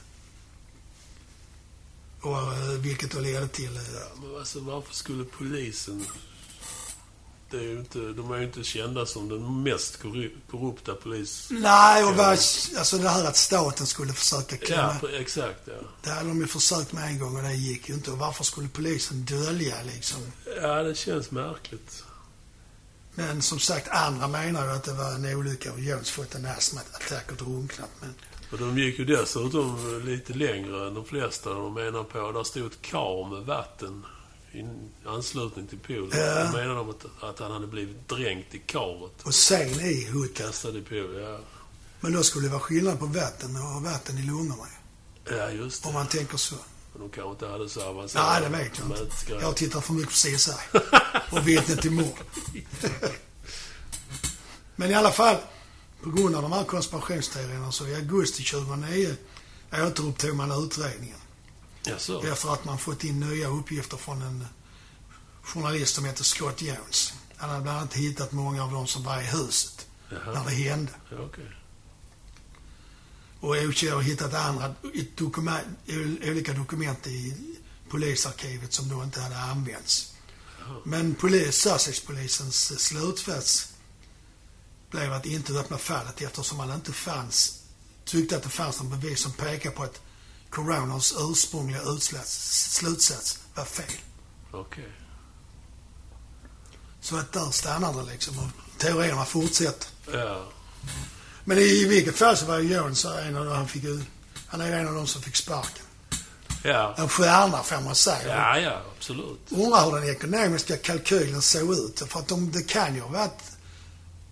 [2.21, 3.75] Och eh, vilket då ledde till...
[3.77, 3.81] Eh,
[4.21, 6.05] Men alltså, varför skulle polisen...
[7.49, 11.47] Det är ju inte, de är ju inte kända som den mest korru- korrupta polis...
[11.49, 14.95] nej, och vad, alltså det här att staten skulle försöka klämma...
[15.01, 15.73] Ja, exakt ja.
[16.03, 18.11] Det hade de ju försökt med en gång och det gick ju inte.
[18.11, 20.21] Och varför skulle polisen dölja liksom?
[20.61, 22.03] Ja, det känns märkligt.
[23.15, 26.45] Men som sagt, andra menar ju att det var en olycka och Jones fått en
[26.45, 27.89] astmaattack och drunknat.
[27.99, 28.13] Men
[28.51, 31.49] Och de gick ju dessutom lite längre än de flesta.
[31.53, 34.05] De menar på, där stod ett kar med vatten
[34.59, 34.67] i
[35.05, 36.19] anslutning till poolen.
[36.19, 36.43] Ja.
[36.43, 39.11] Då menar de att, att han hade blivit dränkt i karet.
[39.23, 40.37] och sen i hooket.
[40.37, 41.39] Kastad i poolen, ja.
[41.99, 44.67] Men då skulle det vara skillnad på vatten och vatten i lungorna.
[45.29, 45.87] Ja, just det.
[45.87, 46.55] Om man tänker så.
[46.93, 49.03] Men de kanske inte hade så Nej, avancerat det vet jag inte.
[49.03, 49.39] mätgrej.
[49.41, 50.51] Jag tittar för mycket på CSI.
[51.35, 52.17] Och vittnet till mord.
[54.75, 55.37] Men i alla fall,
[56.03, 59.15] på grund av de här konspirationsteorierna så i augusti 2009
[59.73, 61.17] återupptog man utredningen.
[61.89, 62.27] Jaså?
[62.27, 64.45] Efter att man fått in nya uppgifter från en
[65.41, 67.13] journalist som heter Scott Jones.
[67.35, 70.43] Han hade bland annat hittat många av de som var i huset när Jaha.
[70.45, 70.91] det hände.
[71.11, 71.51] Ja, okej.
[73.39, 74.75] Och OC har hittat andra
[75.15, 75.67] dokument,
[76.23, 77.35] olika dokument i
[77.89, 80.13] polisarkivet som då inte hade använts.
[80.83, 83.73] Men polis, Sussexpolisens slutsats
[84.89, 87.63] blev att inte öppna fallet eftersom man inte fanns,
[88.05, 90.01] tyckte att det fanns någon bevis som pekar på att
[90.49, 93.85] Coroners ursprungliga utsats, slutsats var fel.
[94.51, 94.91] Okej.
[97.01, 99.87] Så att där stannar det liksom och teorierna fortsätter.
[100.13, 100.45] Ja.
[101.43, 104.01] Men i vilket fall så var ju Jones en av de, han fick ju,
[104.47, 105.85] han är ju en av de som fick sparken.
[106.63, 106.95] Ja.
[106.97, 108.37] En stjärna får man säga.
[108.37, 109.39] Ja, ja, absolut.
[109.49, 112.03] Undrar hur den ekonomiska kalkylen såg ut.
[112.07, 113.41] För att de, det kan ju ha varit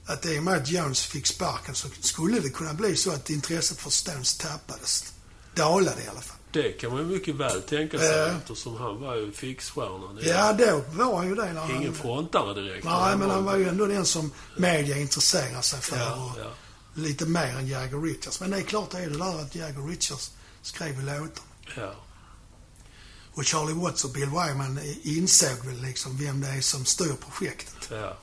[0.06, 3.30] att i och med att Jones fick sparken så skulle det kunna bli så att
[3.30, 5.14] intresset för Stones tappades.
[5.56, 6.38] Dalade i alla fall.
[6.52, 8.26] Det kan man ju mycket väl tänka sig Ja.
[8.28, 10.20] eftersom han var ju fixstjärnan.
[10.22, 11.54] Ja, då var han ju det.
[11.54, 12.86] När Ingen frontare direkt.
[12.86, 15.98] nej, men han var ju ändå den som media intresserade sig för.
[15.98, 16.50] Ja, och ja.
[16.94, 18.40] Lite mer än Jagger Richards.
[18.40, 20.32] Men det är klart det är det där att Jagger Richards
[20.62, 21.44] skrev ju låtar.
[21.78, 21.94] Ja.
[23.34, 27.88] Och Charlie Watts och Bill Wyman insåg väl liksom vem det är som styr projektet.
[27.92, 28.18] Ja.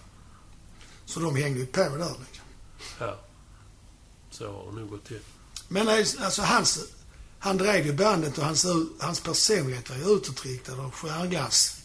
[1.05, 2.45] Så de hängde ju på där liksom.
[2.99, 3.21] Ja.
[4.31, 5.21] Så har det nog gått till.
[5.69, 6.79] Men alltså hans,
[7.43, 8.67] han drev ju bandet och hans,
[8.99, 11.77] hans personlighet var ju utåtriktad och stjärnglass.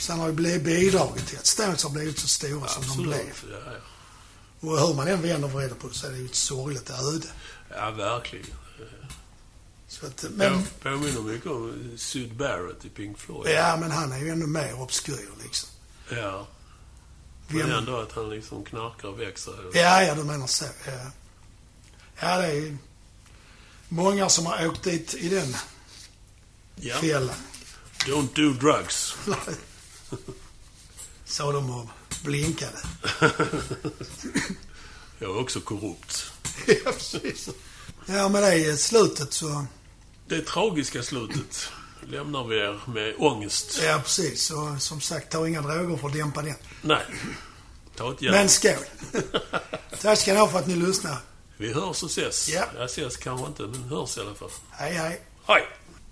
[0.00, 3.44] Så han har ju bidragit till att Stones har blivit så stora som de blev.
[3.50, 4.68] Ja, ja.
[4.68, 6.90] Och hur man än vänder och vrider på det så är det ju ett sorgligt
[6.90, 7.26] öde.
[7.70, 8.46] ja, verkligen.
[9.88, 10.52] Så att, Men...
[10.52, 13.54] men, Påminner mycket om Syd Barrett i Pink Floyd.
[13.54, 15.68] ja, men han är ju ännu mer obskyr liksom.
[16.10, 16.46] Ja.
[17.48, 19.54] Men Vem, ändå att han liksom knarkar och växer.
[19.72, 20.64] ja, ja, du menar så.
[20.86, 21.10] Ja,
[22.20, 22.76] ja det är
[23.88, 25.56] många som har åkt dit i den
[26.80, 26.96] Ja.
[26.96, 27.34] fällan.
[28.06, 29.14] Don't do drugs.
[31.24, 31.86] Sa de och
[32.24, 32.78] blinkade.
[35.18, 36.32] Jag är också korrupt.
[36.66, 37.48] ja, precis.
[38.06, 39.66] Ja, men det är slutet så...
[40.28, 41.68] Det tragiska slutet
[42.08, 43.80] lämnar vi er med ångest.
[43.82, 44.50] Ja, precis.
[44.50, 46.54] Och som sagt, ta inga droger för att dämpa den.
[46.82, 47.02] Nej.
[47.96, 48.32] Ta ett järn.
[48.34, 48.72] Men skål!
[50.00, 51.18] Tack ska ni ha för att ni lyssnar.
[51.60, 52.48] Vi hörs och ses.
[52.48, 52.64] Ja.
[52.76, 54.50] Jag ses kanske inte, men hörs i alla fall.
[54.70, 55.20] Hej, hej.
[55.46, 55.62] Hej!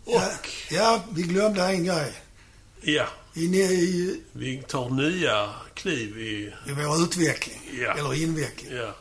[0.05, 0.31] Och, Ja,
[0.71, 2.13] ja, vi glömde en grej.
[2.81, 6.53] ja, I, i, vi tar nya kliv i...
[6.67, 7.61] i vår utveckling.
[7.81, 7.95] Ja.
[7.95, 8.73] Eller inveckling.
[8.77, 8.95] Ja.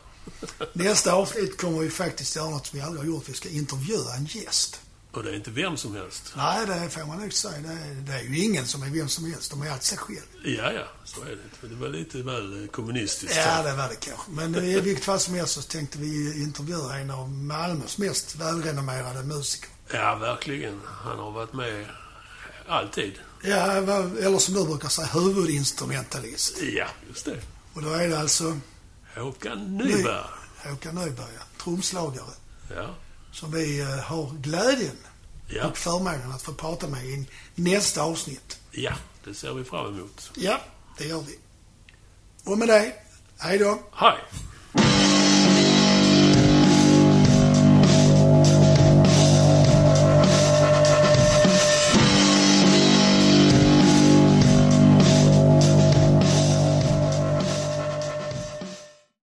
[0.72, 3.28] Nästa avsnitt kommer vi faktiskt göra något som vi aldrig har gjort.
[3.28, 4.80] Vi ska intervjua en gäst.
[5.16, 6.32] Och det är inte vem som helst.
[6.36, 7.58] Nej, det får man nog säga.
[7.58, 9.50] Det är, det är ju ingen som är vem som helst.
[9.50, 10.26] De är allt sig själv.
[10.44, 11.26] Ja, ja, så är
[11.60, 11.68] det.
[11.68, 13.36] Det var lite väl kommunistiskt.
[13.36, 14.30] Ja, det var det kanske.
[14.30, 19.22] Men i vilket fall som helst så tänkte vi intervjua en av Malmös mest välrenommerade
[19.22, 19.68] musiker.
[19.92, 20.80] Ja, verkligen.
[20.86, 21.86] Han har varit med
[22.68, 23.12] alltid.
[23.42, 26.62] Ja, eller som du brukar säga, huvudinstrumentalist.
[26.62, 27.40] Ja, just det.
[27.74, 28.58] Och då är det alltså
[29.16, 30.24] Håkan Nyberg.
[30.64, 32.30] Håkan Nyberg, ja, trumslagare,
[32.76, 32.94] Ja.
[33.36, 34.96] Som vi eh, har glädjen
[35.48, 35.66] Ja.
[35.66, 38.58] och förmånen att få prata med i nästa avsnitt.
[38.70, 38.92] ja,
[39.24, 40.30] det ser vi fram emot.
[40.36, 40.60] Ja,
[40.98, 41.38] det gör vi.
[42.44, 42.92] Och med det,
[43.38, 43.78] hej då.
[43.92, 44.18] Hej!